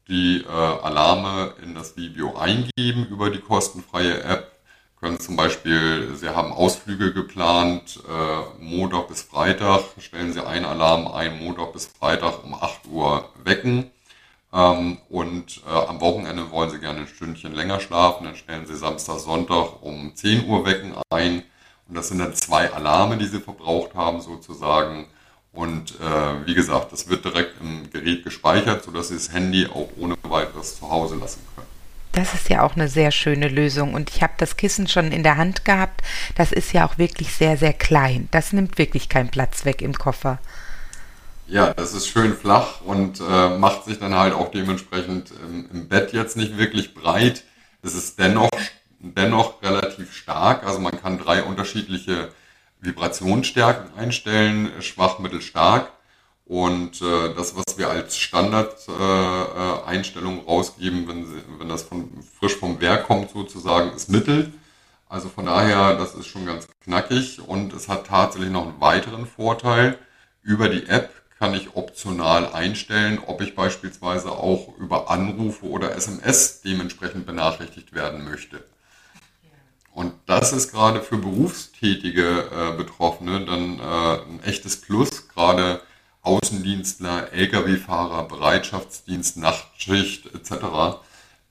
[0.08, 4.50] die äh, Alarme in das Video eingeben über die kostenfreie App.
[4.98, 11.06] Können zum Beispiel, Sie haben Ausflüge geplant, äh, Montag bis Freitag, stellen Sie einen Alarm
[11.06, 13.90] ein, Montag bis Freitag um 8 Uhr wecken.
[14.52, 18.76] Ähm, und äh, am Wochenende wollen Sie gerne ein Stündchen länger schlafen, dann stellen Sie
[18.76, 21.44] Samstag, Sonntag um 10 Uhr wecken ein
[21.90, 25.06] und das sind dann zwei Alarme, die sie verbraucht haben sozusagen.
[25.52, 29.88] Und äh, wie gesagt, das wird direkt im Gerät gespeichert, sodass sie das Handy auch
[29.98, 31.66] ohne weiteres zu Hause lassen können.
[32.12, 33.94] Das ist ja auch eine sehr schöne Lösung.
[33.94, 36.00] Und ich habe das Kissen schon in der Hand gehabt
[36.36, 38.28] das ist ja auch wirklich sehr, sehr klein.
[38.30, 40.38] Das nimmt wirklich keinen Platz weg im Koffer.
[41.46, 45.88] Ja, das ist schön flach und äh, macht sich dann halt auch dementsprechend im, im
[45.88, 47.42] Bett jetzt nicht wirklich breit.
[47.82, 48.48] Es ist dennoch,
[49.00, 50.64] dennoch relativ stark.
[50.64, 52.28] Also man kann drei unterschiedliche
[52.80, 55.90] Vibrationsstärken einstellen, schwach, mittel, stark.
[56.46, 61.26] Und äh, das, was wir als Standard-Einstellung äh, rausgeben, wenn,
[61.60, 64.52] wenn das von, frisch vom Werk kommt sozusagen, ist Mittel.
[65.08, 69.26] Also von daher, das ist schon ganz knackig und es hat tatsächlich noch einen weiteren
[69.26, 69.96] Vorteil.
[70.42, 76.60] Über die App kann ich optional einstellen, ob ich beispielsweise auch über Anrufe oder SMS
[76.62, 78.64] dementsprechend benachrichtigt werden möchte.
[80.00, 85.82] Und das ist gerade für berufstätige äh, Betroffene dann äh, ein echtes Plus, gerade
[86.22, 91.02] Außendienstler, Lkw-Fahrer, Bereitschaftsdienst, Nachtschicht etc.,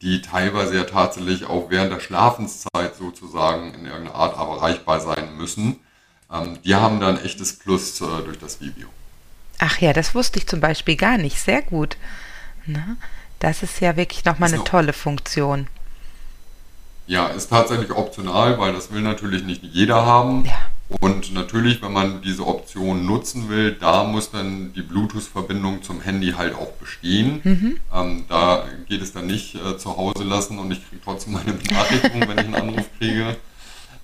[0.02, 5.82] die teilweise ja tatsächlich auch während der Schlafenszeit sozusagen in irgendeiner Art erreichbar sein müssen.
[6.34, 8.88] Ähm, die haben dann echtes Plus äh, durch das Video.
[9.60, 11.40] Ach ja, das wusste ich zum Beispiel gar nicht.
[11.40, 11.98] Sehr gut.
[12.66, 12.98] Na,
[13.38, 15.68] das ist ja wirklich nochmal eine tolle Funktion.
[17.10, 20.46] Ja, ist tatsächlich optional, weil das will natürlich nicht jeder haben.
[20.46, 20.54] Ja.
[21.00, 26.34] Und natürlich, wenn man diese Option nutzen will, da muss dann die Bluetooth-Verbindung zum Handy
[26.38, 27.42] halt auch bestehen.
[27.44, 27.78] Mhm.
[27.92, 31.54] Ähm, da geht es dann nicht äh, zu Hause lassen und ich kriege trotzdem meine
[31.68, 33.38] Benachrichtigung, wenn ich einen Anruf kriege.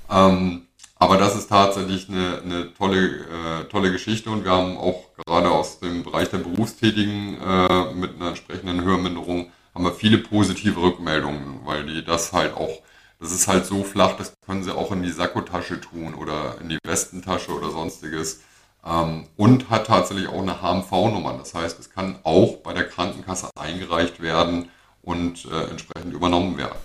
[0.10, 0.64] Ähm,
[0.98, 5.52] aber das ist tatsächlich eine, eine tolle, äh, tolle Geschichte und wir haben auch gerade
[5.52, 11.60] aus dem Bereich der Berufstätigen äh, mit einer entsprechenden Hörminderung haben wir viele positive Rückmeldungen,
[11.66, 12.82] weil die das halt auch
[13.20, 16.70] das ist halt so flach, das können sie auch in die Sakkotasche tun oder in
[16.70, 18.42] die Westentasche oder sonstiges.
[18.86, 21.38] Ähm, und hat tatsächlich auch eine HMV-Nummer.
[21.38, 24.70] Das heißt, es kann auch bei der Krankenkasse eingereicht werden
[25.02, 26.78] und äh, entsprechend übernommen werden.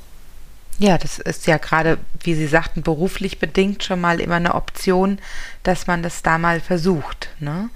[0.78, 5.18] Ja, das ist ja gerade, wie Sie sagten, beruflich bedingt schon mal immer eine Option,
[5.62, 7.28] dass man das da mal versucht.
[7.38, 7.68] Ne?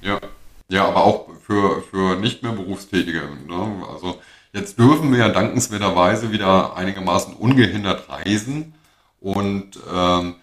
[0.00, 0.20] Ja.
[0.70, 3.28] ja, aber auch für, für nicht mehr Berufstätige.
[3.46, 3.86] Ne?
[3.92, 4.22] Also
[4.54, 8.74] Jetzt dürfen wir ja dankenswerterweise wieder einigermaßen ungehindert reisen
[9.18, 10.36] und ähm,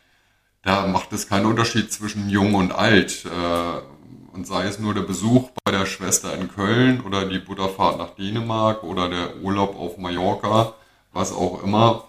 [0.64, 3.24] da macht es keinen Unterschied zwischen jung und alt.
[3.26, 7.98] Äh, und sei es nur der Besuch bei der Schwester in Köln oder die Butterfahrt
[8.00, 10.74] nach Dänemark oder der Urlaub auf Mallorca,
[11.14, 12.04] was auch immer.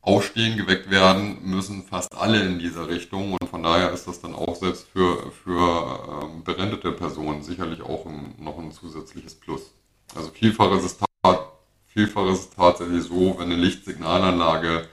[0.00, 4.34] Aufstehen, geweckt werden müssen fast alle in dieser Richtung und von daher ist das dann
[4.34, 9.72] auch selbst für, für ähm, berendete Personen sicherlich auch ein, noch ein zusätzliches Plus.
[10.14, 10.84] Also vielfach ist
[11.94, 14.88] Vielfach ist es tatsächlich so, wenn eine Lichtsignalanlage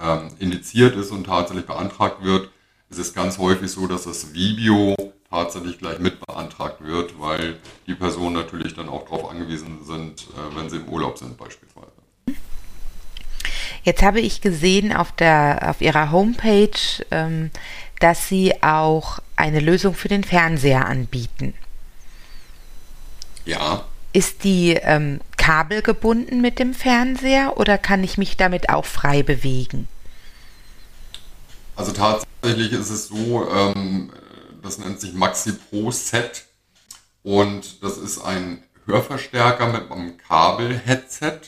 [0.00, 2.48] ähm, indiziert ist und tatsächlich beantragt wird,
[2.90, 4.94] ist es ganz häufig so, dass das Video
[5.28, 10.56] tatsächlich gleich mit beantragt wird, weil die Personen natürlich dann auch darauf angewiesen sind, äh,
[10.56, 11.90] wenn sie im Urlaub sind beispielsweise.
[13.82, 16.70] Jetzt habe ich gesehen auf, der, auf Ihrer Homepage,
[17.10, 17.50] ähm,
[17.98, 21.52] dass Sie auch eine Lösung für den Fernseher anbieten.
[23.44, 23.84] Ja.
[24.14, 29.88] Ist die ähm, kabelgebunden mit dem Fernseher oder kann ich mich damit auch frei bewegen?
[31.74, 34.12] Also tatsächlich ist es so, ähm,
[34.62, 36.44] das nennt sich Maxi Pro Set
[37.24, 41.40] und das ist ein Hörverstärker mit einem Kabel-Headset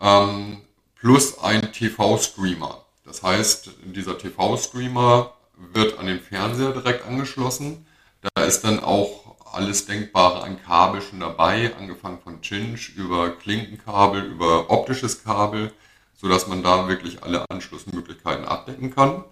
[0.00, 0.62] ähm,
[0.98, 2.84] plus ein TV-Streamer.
[3.04, 5.32] Das heißt, dieser TV-Streamer
[5.72, 7.86] wird an den Fernseher direkt angeschlossen.
[8.34, 14.22] Da ist dann auch alles Denkbare an Kabel schon dabei, angefangen von Cinch über Klinkenkabel,
[14.24, 15.72] über optisches Kabel,
[16.14, 19.24] sodass man da wirklich alle Anschlussmöglichkeiten abdecken kann.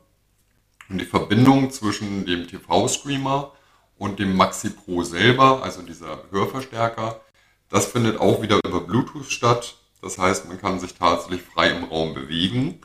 [0.88, 3.52] Und die Verbindung zwischen dem TV-Streamer
[3.98, 7.20] und dem Maxi Pro selber, also dieser Hörverstärker,
[7.68, 9.76] das findet auch wieder über Bluetooth statt.
[10.00, 12.80] Das heißt, man kann sich tatsächlich frei im Raum bewegen.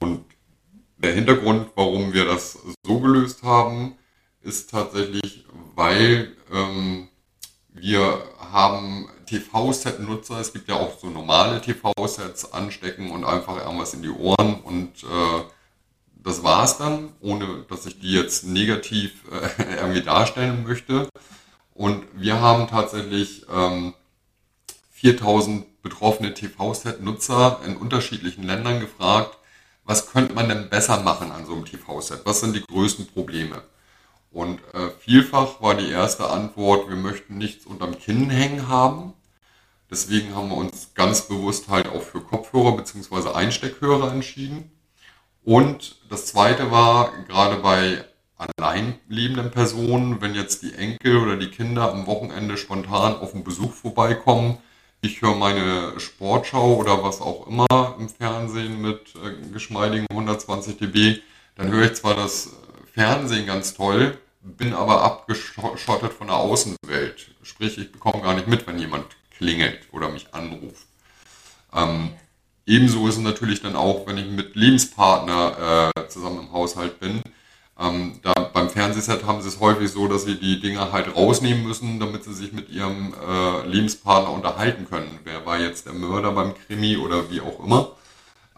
[0.00, 0.24] Und
[0.96, 3.96] der Hintergrund, warum wir das so gelöst haben,
[4.42, 7.08] ist tatsächlich, weil ähm,
[7.68, 14.02] wir haben TV-Set-Nutzer, es gibt ja auch so normale TV-Sets anstecken und einfach irgendwas in
[14.02, 15.42] die Ohren und äh,
[16.22, 21.08] das war's dann, ohne dass ich die jetzt negativ äh, irgendwie darstellen möchte.
[21.74, 23.94] Und wir haben tatsächlich ähm,
[24.90, 29.36] 4000 betroffene TV-Set-Nutzer in unterschiedlichen Ländern gefragt,
[29.84, 32.20] was könnte man denn besser machen an so einem TV-Set?
[32.24, 33.62] Was sind die größten Probleme?
[34.32, 39.12] Und äh, vielfach war die erste Antwort, wir möchten nichts unterm Kinn hängen haben.
[39.90, 43.34] Deswegen haben wir uns ganz bewusst halt auch für Kopfhörer bzw.
[43.34, 44.72] Einsteckhörer entschieden.
[45.44, 48.04] Und das zweite war, gerade bei
[48.36, 53.44] allein lebenden Personen, wenn jetzt die Enkel oder die Kinder am Wochenende spontan auf einen
[53.44, 54.58] Besuch vorbeikommen,
[55.02, 61.20] ich höre meine Sportschau oder was auch immer im Fernsehen mit äh, geschmeidigen 120 dB,
[61.56, 62.50] dann höre ich zwar das
[62.92, 67.34] Fernsehen ganz toll, bin aber abgeschottet von der Außenwelt.
[67.42, 70.86] Sprich, ich bekomme gar nicht mit, wenn jemand klingelt oder mich anruft.
[71.72, 72.10] Ähm,
[72.66, 77.22] ebenso ist es natürlich dann auch, wenn ich mit Lebenspartner äh, zusammen im Haushalt bin.
[77.78, 81.66] Ähm, da, beim Fernsehset haben sie es häufig so, dass sie die Dinger halt rausnehmen
[81.66, 85.18] müssen, damit sie sich mit ihrem äh, Lebenspartner unterhalten können.
[85.24, 87.96] Wer war jetzt der Mörder beim Krimi oder wie auch immer.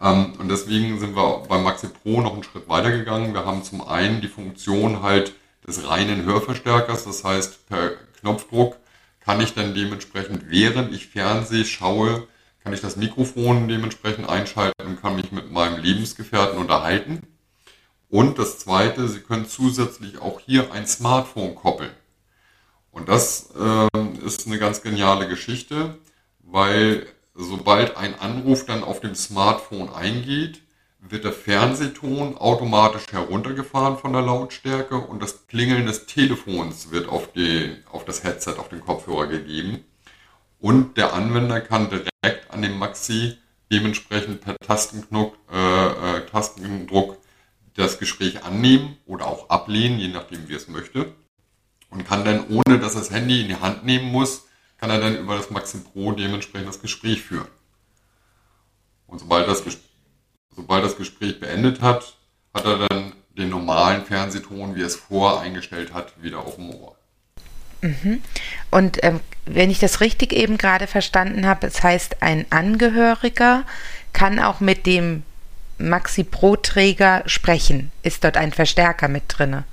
[0.01, 3.33] Ähm, und deswegen sind wir beim Maxi Pro noch einen Schritt weiter gegangen.
[3.33, 5.33] Wir haben zum einen die Funktion halt
[5.67, 8.77] des reinen Hörverstärkers, das heißt per Knopfdruck
[9.25, 12.27] kann ich dann dementsprechend, während ich Fernseh schaue,
[12.63, 17.21] kann ich das Mikrofon dementsprechend einschalten und kann mich mit meinem Lebensgefährten unterhalten.
[18.07, 21.91] Und das zweite, Sie können zusätzlich auch hier ein Smartphone koppeln.
[22.91, 25.97] Und das äh, ist eine ganz geniale Geschichte,
[26.43, 30.61] weil sobald ein Anruf dann auf dem Smartphone eingeht,
[30.99, 37.31] wird der Fernsehton automatisch heruntergefahren von der Lautstärke und das Klingeln des Telefons wird auf,
[37.33, 39.83] die, auf das Headset, auf den Kopfhörer gegeben.
[40.59, 43.37] Und der Anwender kann direkt an dem Maxi
[43.71, 47.17] dementsprechend per Tastenknopf, äh, äh, Tastendruck
[47.75, 51.13] das Gespräch annehmen oder auch ablehnen, je nachdem wie es möchte.
[51.89, 54.44] Und kann dann, ohne dass er das Handy in die Hand nehmen muss,
[54.85, 57.47] kann er dann über das Maxi Pro dementsprechend das Gespräch führen.
[59.07, 59.83] Und sobald das Gespräch
[60.55, 62.15] sobald das Gespräch beendet hat,
[62.53, 66.69] hat er dann den normalen Fernsehton, wie er es vorher eingestellt hat, wieder auf dem
[66.69, 66.95] Ohr.
[67.81, 68.21] Mhm.
[68.71, 73.65] Und ähm, wenn ich das richtig eben gerade verstanden habe, das heißt, ein Angehöriger
[74.13, 75.23] kann auch mit dem
[75.77, 77.91] Maxi Pro Träger sprechen.
[78.01, 79.65] Ist dort ein Verstärker mit drinne?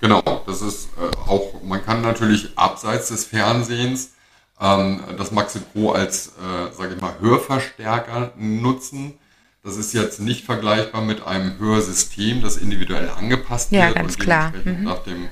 [0.00, 4.12] Genau, das ist äh, auch, man kann natürlich abseits des Fernsehens
[4.60, 9.14] ähm, das Maxi Pro als, äh, sage ich mal, Hörverstärker nutzen.
[9.62, 14.22] Das ist jetzt nicht vergleichbar mit einem Hörsystem, das individuell angepasst ja, wird ganz und
[14.22, 14.52] klar.
[14.64, 14.84] Mhm.
[14.84, 15.28] nach dem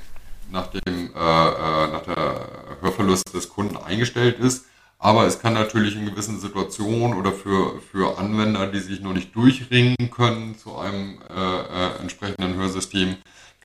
[0.51, 2.47] nach dem äh, äh, nach der
[2.81, 4.65] Hörverlust des Kunden eingestellt ist.
[5.01, 9.33] Aber es kann natürlich in gewissen Situationen oder für, für Anwender, die sich noch nicht
[9.33, 13.15] durchringen können zu einem äh, äh, entsprechenden Hörsystem,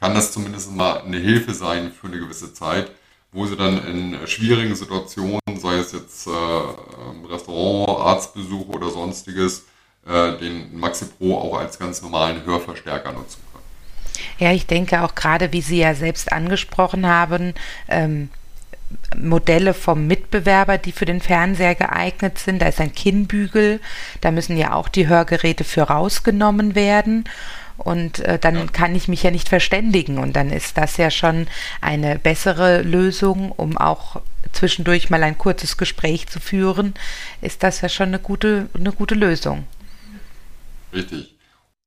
[0.04, 2.90] kann das zumindest mal eine Hilfe sein für eine gewisse Zeit,
[3.32, 6.30] wo sie dann in schwierigen Situationen, sei es jetzt äh,
[7.32, 9.64] Restaurant, Arztbesuch oder sonstiges,
[10.06, 13.64] äh, den Maxi Pro auch als ganz normalen Hörverstärker nutzen können.
[14.38, 17.54] Ja, ich denke auch gerade, wie Sie ja selbst angesprochen haben,
[17.88, 18.28] ähm,
[19.16, 22.60] Modelle vom Mitbewerber, die für den Fernseher geeignet sind.
[22.60, 23.80] Da ist ein Kinnbügel,
[24.20, 27.24] da müssen ja auch die Hörgeräte für rausgenommen werden.
[27.76, 30.18] Und äh, dann kann ich mich ja nicht verständigen.
[30.18, 31.48] Und dann ist das ja schon
[31.80, 34.20] eine bessere Lösung, um auch
[34.52, 36.94] zwischendurch mal ein kurzes Gespräch zu führen,
[37.40, 39.66] ist das ja schon eine gute, eine gute Lösung.
[40.92, 41.34] Richtig.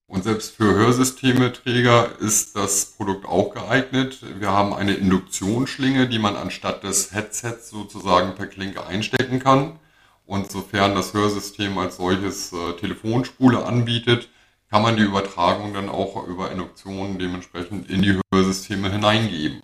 [0.10, 4.20] Und selbst für Hörsystemeträger ist das Produkt auch geeignet.
[4.40, 9.80] Wir haben eine Induktionsschlinge, die man anstatt des Headsets sozusagen per Klinke einstecken kann.
[10.26, 14.30] Und sofern das Hörsystem als solches äh, Telefonspule anbietet,
[14.70, 19.62] kann man die Übertragung dann auch über Induktion dementsprechend in die Hörsysteme hineingeben.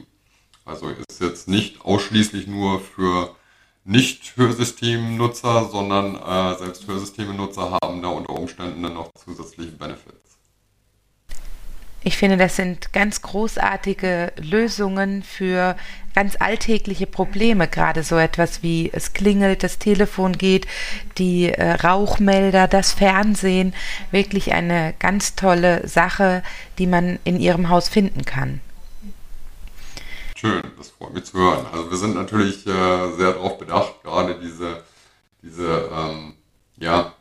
[0.65, 3.35] Also ist jetzt nicht ausschließlich nur für
[3.85, 10.22] nicht Hörsystemnutzer, sondern äh, selbst Hörsystemnutzer haben da unter Umständen dann noch zusätzliche Benefits.
[12.05, 15.77] Ich finde, das sind ganz großartige Lösungen für
[16.13, 20.67] ganz alltägliche Probleme, gerade so etwas wie es klingelt, das Telefon geht,
[21.17, 23.73] die äh, Rauchmelder, das Fernsehen,
[24.11, 26.43] wirklich eine ganz tolle Sache,
[26.77, 28.59] die man in Ihrem Haus finden kann.
[30.35, 31.65] Schön, das freut mich zu hören.
[31.71, 34.83] Also wir sind natürlich äh, sehr darauf bedacht, gerade diese,
[35.41, 36.33] diese ähm,
[36.75, 37.13] ja,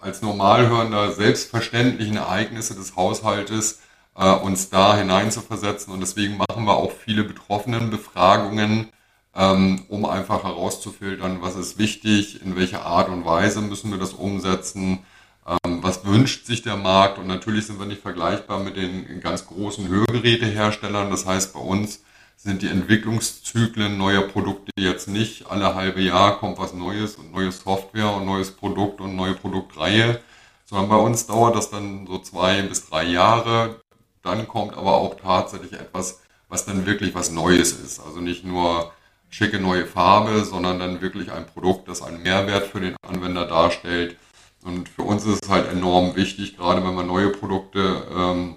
[0.00, 3.80] als Normalhörender selbstverständlichen Ereignisse des Haushaltes
[4.18, 5.92] äh, uns da hineinzuversetzen.
[5.92, 8.88] Und deswegen machen wir auch viele Betroffenenbefragungen,
[9.34, 14.12] ähm, um einfach herauszufiltern, was ist wichtig, in welcher Art und Weise müssen wir das
[14.12, 15.00] umsetzen,
[15.46, 17.18] ähm, was wünscht sich der Markt.
[17.18, 21.10] Und natürlich sind wir nicht vergleichbar mit den ganz großen Hörgeräteherstellern.
[21.10, 22.02] Das heißt, bei uns
[22.36, 27.50] sind die Entwicklungszyklen neuer Produkte jetzt nicht alle halbe Jahr kommt was Neues und neue
[27.50, 30.20] Software und neues Produkt und neue Produktreihe,
[30.64, 33.80] sondern bei uns dauert das dann so zwei bis drei Jahre.
[34.28, 36.20] Dann kommt aber auch tatsächlich etwas,
[36.50, 37.98] was dann wirklich was Neues ist.
[37.98, 38.92] Also nicht nur
[39.30, 44.16] schicke neue Farbe, sondern dann wirklich ein Produkt, das einen Mehrwert für den Anwender darstellt.
[44.62, 48.56] Und für uns ist es halt enorm wichtig, gerade wenn wir neue Produkte ähm,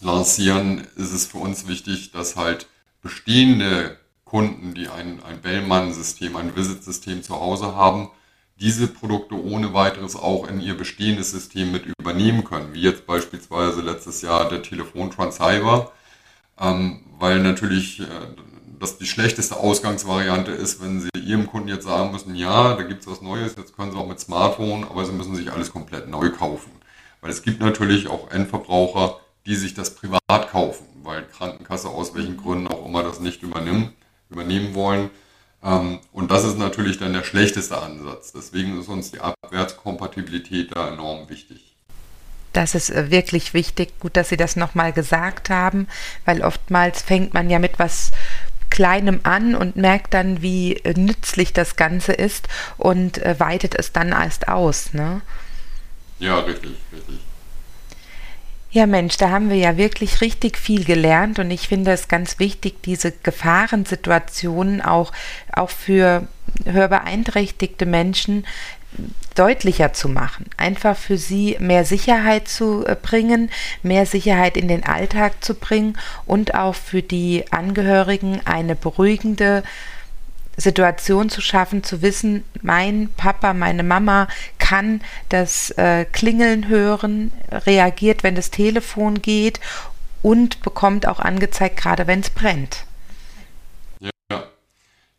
[0.00, 2.66] lancieren, ist es für uns wichtig, dass halt
[3.00, 8.10] bestehende Kunden, die ein, ein Bellman-System, ein Visit-System zu Hause haben,
[8.60, 13.82] diese Produkte ohne weiteres auch in ihr bestehendes System mit übernehmen können, wie jetzt beispielsweise
[13.82, 15.92] letztes Jahr der Telefon Transceiver,
[16.60, 18.04] ähm, weil natürlich äh,
[18.80, 23.02] das die schlechteste Ausgangsvariante ist, wenn Sie Ihrem Kunden jetzt sagen müssen, ja, da gibt
[23.02, 26.08] es was Neues, jetzt können Sie auch mit Smartphone, aber Sie müssen sich alles komplett
[26.08, 26.70] neu kaufen.
[27.20, 32.36] Weil es gibt natürlich auch Endverbraucher, die sich das privat kaufen, weil Krankenkasse aus welchen
[32.36, 33.92] Gründen auch immer das nicht übernehmen,
[34.30, 35.10] übernehmen wollen.
[35.62, 38.32] Ähm, und das ist natürlich dann der schlechteste Ansatz.
[38.32, 41.74] Deswegen ist uns die Abwärtskompatibilität da enorm wichtig.
[42.52, 43.98] Das ist äh, wirklich wichtig.
[44.00, 45.88] Gut, dass Sie das nochmal gesagt haben,
[46.24, 48.12] weil oftmals fängt man ja mit was
[48.70, 53.92] Kleinem an und merkt dann, wie äh, nützlich das Ganze ist und äh, weitet es
[53.92, 54.92] dann erst aus.
[54.92, 55.22] Ne?
[56.18, 57.18] Ja, richtig, richtig.
[58.70, 62.38] Ja, Mensch, da haben wir ja wirklich richtig viel gelernt und ich finde es ganz
[62.38, 65.10] wichtig, diese Gefahrensituationen auch,
[65.52, 66.28] auch für
[66.66, 68.44] hörbeeinträchtigte Menschen
[69.34, 73.50] deutlicher zu machen, einfach für sie mehr Sicherheit zu äh, bringen,
[73.82, 75.96] mehr Sicherheit in den Alltag zu bringen
[76.26, 79.62] und auch für die Angehörigen eine beruhigende
[80.58, 84.28] Situation zu schaffen, zu wissen, mein Papa, meine Mama
[84.58, 89.60] kann das äh, Klingeln hören, reagiert, wenn das Telefon geht
[90.22, 92.84] und bekommt auch angezeigt, gerade wenn es brennt.
[94.00, 94.44] Ja,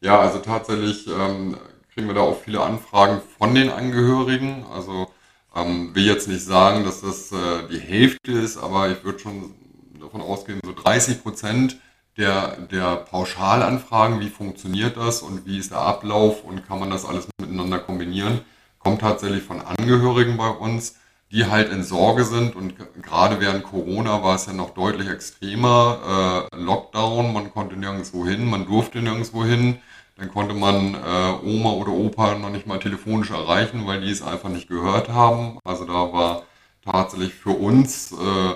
[0.02, 1.58] ja also tatsächlich ähm,
[1.94, 4.66] kriegen wir da auch viele Anfragen von den Angehörigen.
[4.74, 5.10] Also
[5.56, 9.56] ähm, will jetzt nicht sagen, dass das äh, die Hälfte ist, aber ich würde schon
[10.00, 11.78] davon ausgehen, so 30 Prozent
[12.20, 17.06] der, der Pauschalanfragen, wie funktioniert das und wie ist der Ablauf und kann man das
[17.06, 18.42] alles miteinander kombinieren,
[18.78, 20.98] kommt tatsächlich von Angehörigen bei uns,
[21.32, 26.50] die halt in Sorge sind und gerade während Corona war es ja noch deutlich extremer.
[26.54, 29.80] Äh, Lockdown, man konnte nirgendwo hin, man durfte nirgendwo hin.
[30.18, 34.22] Dann konnte man äh, Oma oder Opa noch nicht mal telefonisch erreichen, weil die es
[34.22, 35.60] einfach nicht gehört haben.
[35.64, 36.44] Also da war
[36.84, 38.54] tatsächlich für uns äh,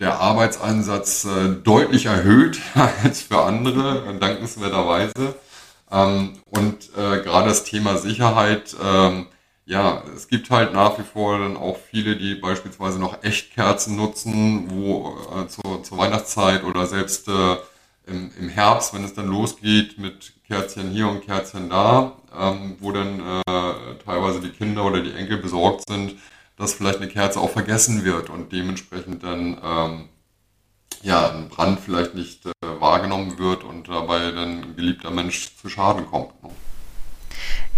[0.00, 2.60] der Arbeitsansatz äh, deutlich erhöht
[3.02, 5.34] als für andere, dankenswerterweise.
[5.90, 9.26] Ähm, und äh, gerade das Thema Sicherheit, ähm,
[9.66, 14.70] ja, es gibt halt nach wie vor dann auch viele, die beispielsweise noch Echtkerzen nutzen,
[14.70, 17.28] wo äh, zur, zur Weihnachtszeit oder selbst
[18.06, 22.92] im, im Herbst, wenn es dann losgeht mit Kerzchen hier und Kerzchen da, ähm, wo
[22.92, 23.22] dann
[24.04, 26.16] teilweise die Kinder oder die Enkel besorgt sind,
[26.56, 30.08] dass vielleicht eine Kerze auch vergessen wird und dementsprechend dann ähm,
[31.02, 35.68] ja, ein Brand vielleicht nicht äh, wahrgenommen wird und dabei dann ein geliebter Mensch zu
[35.68, 36.42] Schaden kommt.
[36.42, 36.50] Ne?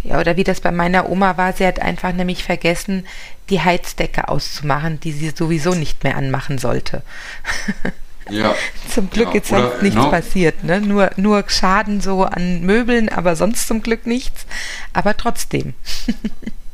[0.04, 3.06] Ja, oder wie das bei meiner Oma war, sie hat einfach nämlich vergessen,
[3.50, 7.02] die Heizdecke auszumachen, die sie sowieso nicht mehr anmachen sollte.
[8.28, 8.56] Ja.
[8.92, 10.10] zum Glück ja, ist sonst nichts no.
[10.10, 10.80] passiert, ne?
[10.80, 14.46] Nur, nur Schaden so an Möbeln, aber sonst zum Glück nichts.
[14.92, 15.74] Aber trotzdem.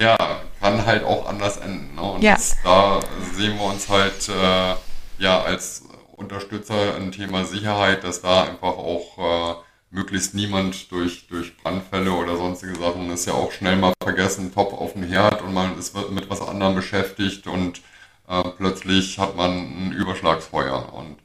[0.00, 0.16] ja,
[0.60, 1.94] kann halt auch anders enden.
[1.94, 2.02] Ne?
[2.02, 2.34] Und ja.
[2.34, 3.00] das, da
[3.34, 4.74] sehen wir uns halt äh,
[5.18, 9.54] ja als Unterstützer im Thema Sicherheit, dass da einfach auch äh,
[9.90, 14.72] möglichst niemand durch, durch Brandfälle oder sonstige Sachen ist ja auch schnell mal vergessen, Top
[14.72, 17.80] auf dem Herd und man ist mit was anderem beschäftigt und
[18.28, 20.92] äh, plötzlich hat man ein Überschlagsfeuer.
[20.92, 21.16] Und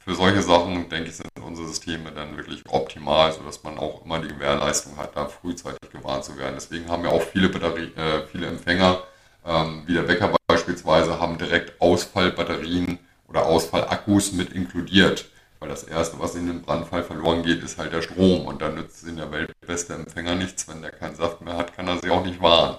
[0.00, 4.18] für solche Sachen, denke ich, sind unsere Systeme dann wirklich optimal, sodass man auch immer
[4.18, 6.54] die Gewährleistung hat, da frühzeitig gewarnt zu werden.
[6.54, 9.02] Deswegen haben wir auch viele, Batterie, äh, viele Empfänger,
[9.46, 12.98] ähm, wie der Wecker beispielsweise, haben direkt Ausfallbatterien
[13.28, 15.26] oder Ausfallakkus mit inkludiert.
[15.58, 18.46] Weil das Erste, was in einem Brandfall verloren geht, ist halt der Strom.
[18.46, 20.66] Und dann nützt es in der Welt beste Empfänger nichts.
[20.66, 22.78] Wenn der keinen Saft mehr hat, kann er sich auch nicht wahren.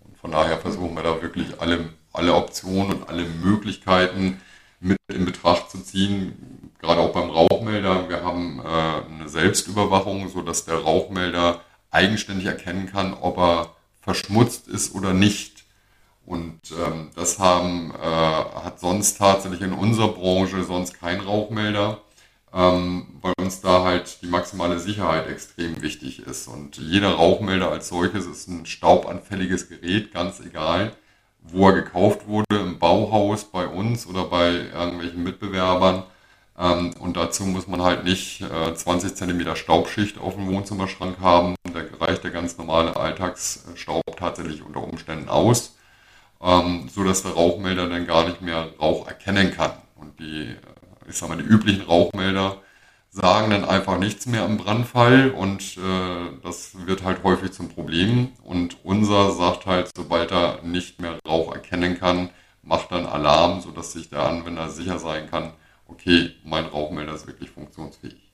[0.00, 4.40] Und von daher versuchen wir da wirklich alle alle Optionen und alle Möglichkeiten
[4.82, 8.08] mit in Betracht zu ziehen, gerade auch beim Rauchmelder.
[8.08, 11.60] Wir haben äh, eine Selbstüberwachung, sodass der Rauchmelder
[11.90, 15.64] eigenständig erkennen kann, ob er verschmutzt ist oder nicht.
[16.26, 22.00] Und ähm, das haben, äh, hat sonst tatsächlich in unserer Branche sonst kein Rauchmelder,
[22.52, 26.48] ähm, weil uns da halt die maximale Sicherheit extrem wichtig ist.
[26.48, 30.92] Und jeder Rauchmelder als solches ist ein staubanfälliges Gerät, ganz egal
[31.42, 36.04] wo er gekauft wurde, im Bauhaus bei uns oder bei irgendwelchen Mitbewerbern.
[36.58, 41.54] Ähm, und dazu muss man halt nicht äh, 20 cm Staubschicht auf dem Wohnzimmerschrank haben.
[41.72, 45.76] Da reicht der ganz normale Alltagsstaub tatsächlich unter Umständen aus,
[46.40, 49.72] ähm, so dass der Rauchmelder dann gar nicht mehr Rauch erkennen kann.
[49.96, 50.56] Und die, äh,
[51.08, 52.58] ich sag mal, die üblichen Rauchmelder
[53.12, 58.32] sagen dann einfach nichts mehr im Brandfall und äh, das wird halt häufig zum Problem.
[58.42, 62.30] Und unser sagt halt, sobald er nicht mehr Rauch erkennen kann,
[62.62, 65.52] macht dann Alarm, sodass sich der Anwender sicher sein kann,
[65.86, 68.31] okay, mein Rauchmelder ist wirklich funktionsfähig.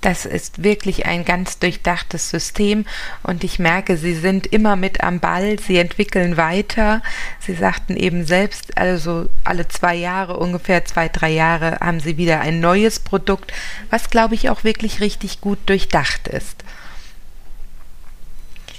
[0.00, 2.86] Das ist wirklich ein ganz durchdachtes System
[3.22, 7.02] und ich merke, Sie sind immer mit am Ball, Sie entwickeln weiter.
[7.38, 12.40] Sie sagten eben selbst, also alle zwei Jahre, ungefähr zwei, drei Jahre, haben Sie wieder
[12.40, 13.52] ein neues Produkt,
[13.90, 16.64] was glaube ich auch wirklich richtig gut durchdacht ist.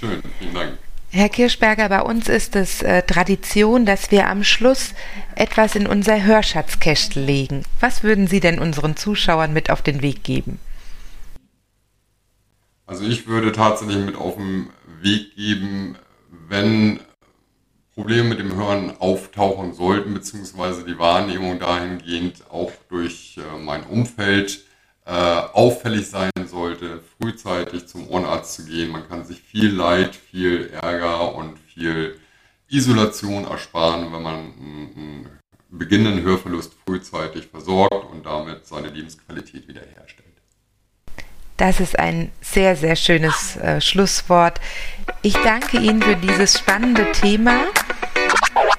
[0.00, 0.78] Schön, vielen Dank.
[1.14, 4.94] Herr Kirschberger, bei uns ist es äh, Tradition, dass wir am Schluss
[5.34, 7.64] etwas in unser Hörschatzkästel legen.
[7.80, 10.58] Was würden Sie denn unseren Zuschauern mit auf den Weg geben?
[12.86, 14.70] Also ich würde tatsächlich mit auf den
[15.00, 15.96] Weg geben,
[16.48, 17.00] wenn
[17.94, 24.64] Probleme mit dem Hören auftauchen sollten, beziehungsweise die Wahrnehmung dahingehend auch durch äh, mein Umfeld
[25.04, 28.90] äh, auffällig sein sollte, frühzeitig zum Ohrenarzt zu gehen.
[28.90, 32.18] Man kann sich viel Leid, viel Ärger und viel
[32.68, 35.28] Isolation ersparen, wenn man einen
[35.68, 40.31] beginnenden Hörverlust frühzeitig versorgt und damit seine Lebensqualität wiederherstellt.
[41.56, 44.60] Das ist ein sehr, sehr schönes äh, Schlusswort.
[45.22, 47.60] Ich danke Ihnen für dieses spannende Thema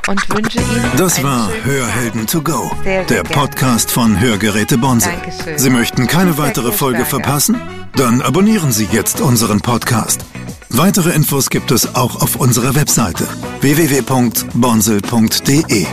[0.08, 0.92] und wünsche Ihnen.
[0.98, 5.10] Das war Hörhelden to go, sehr, sehr der Podcast von Hörgeräte Bonse.
[5.10, 5.58] Dankeschön.
[5.58, 7.60] Sie möchten keine weitere Folge verpassen?
[7.96, 10.26] Dann abonnieren Sie jetzt unseren Podcast.
[10.70, 13.28] Weitere Infos gibt es auch auf unserer Webseite
[13.62, 15.88] www.bonsel.de.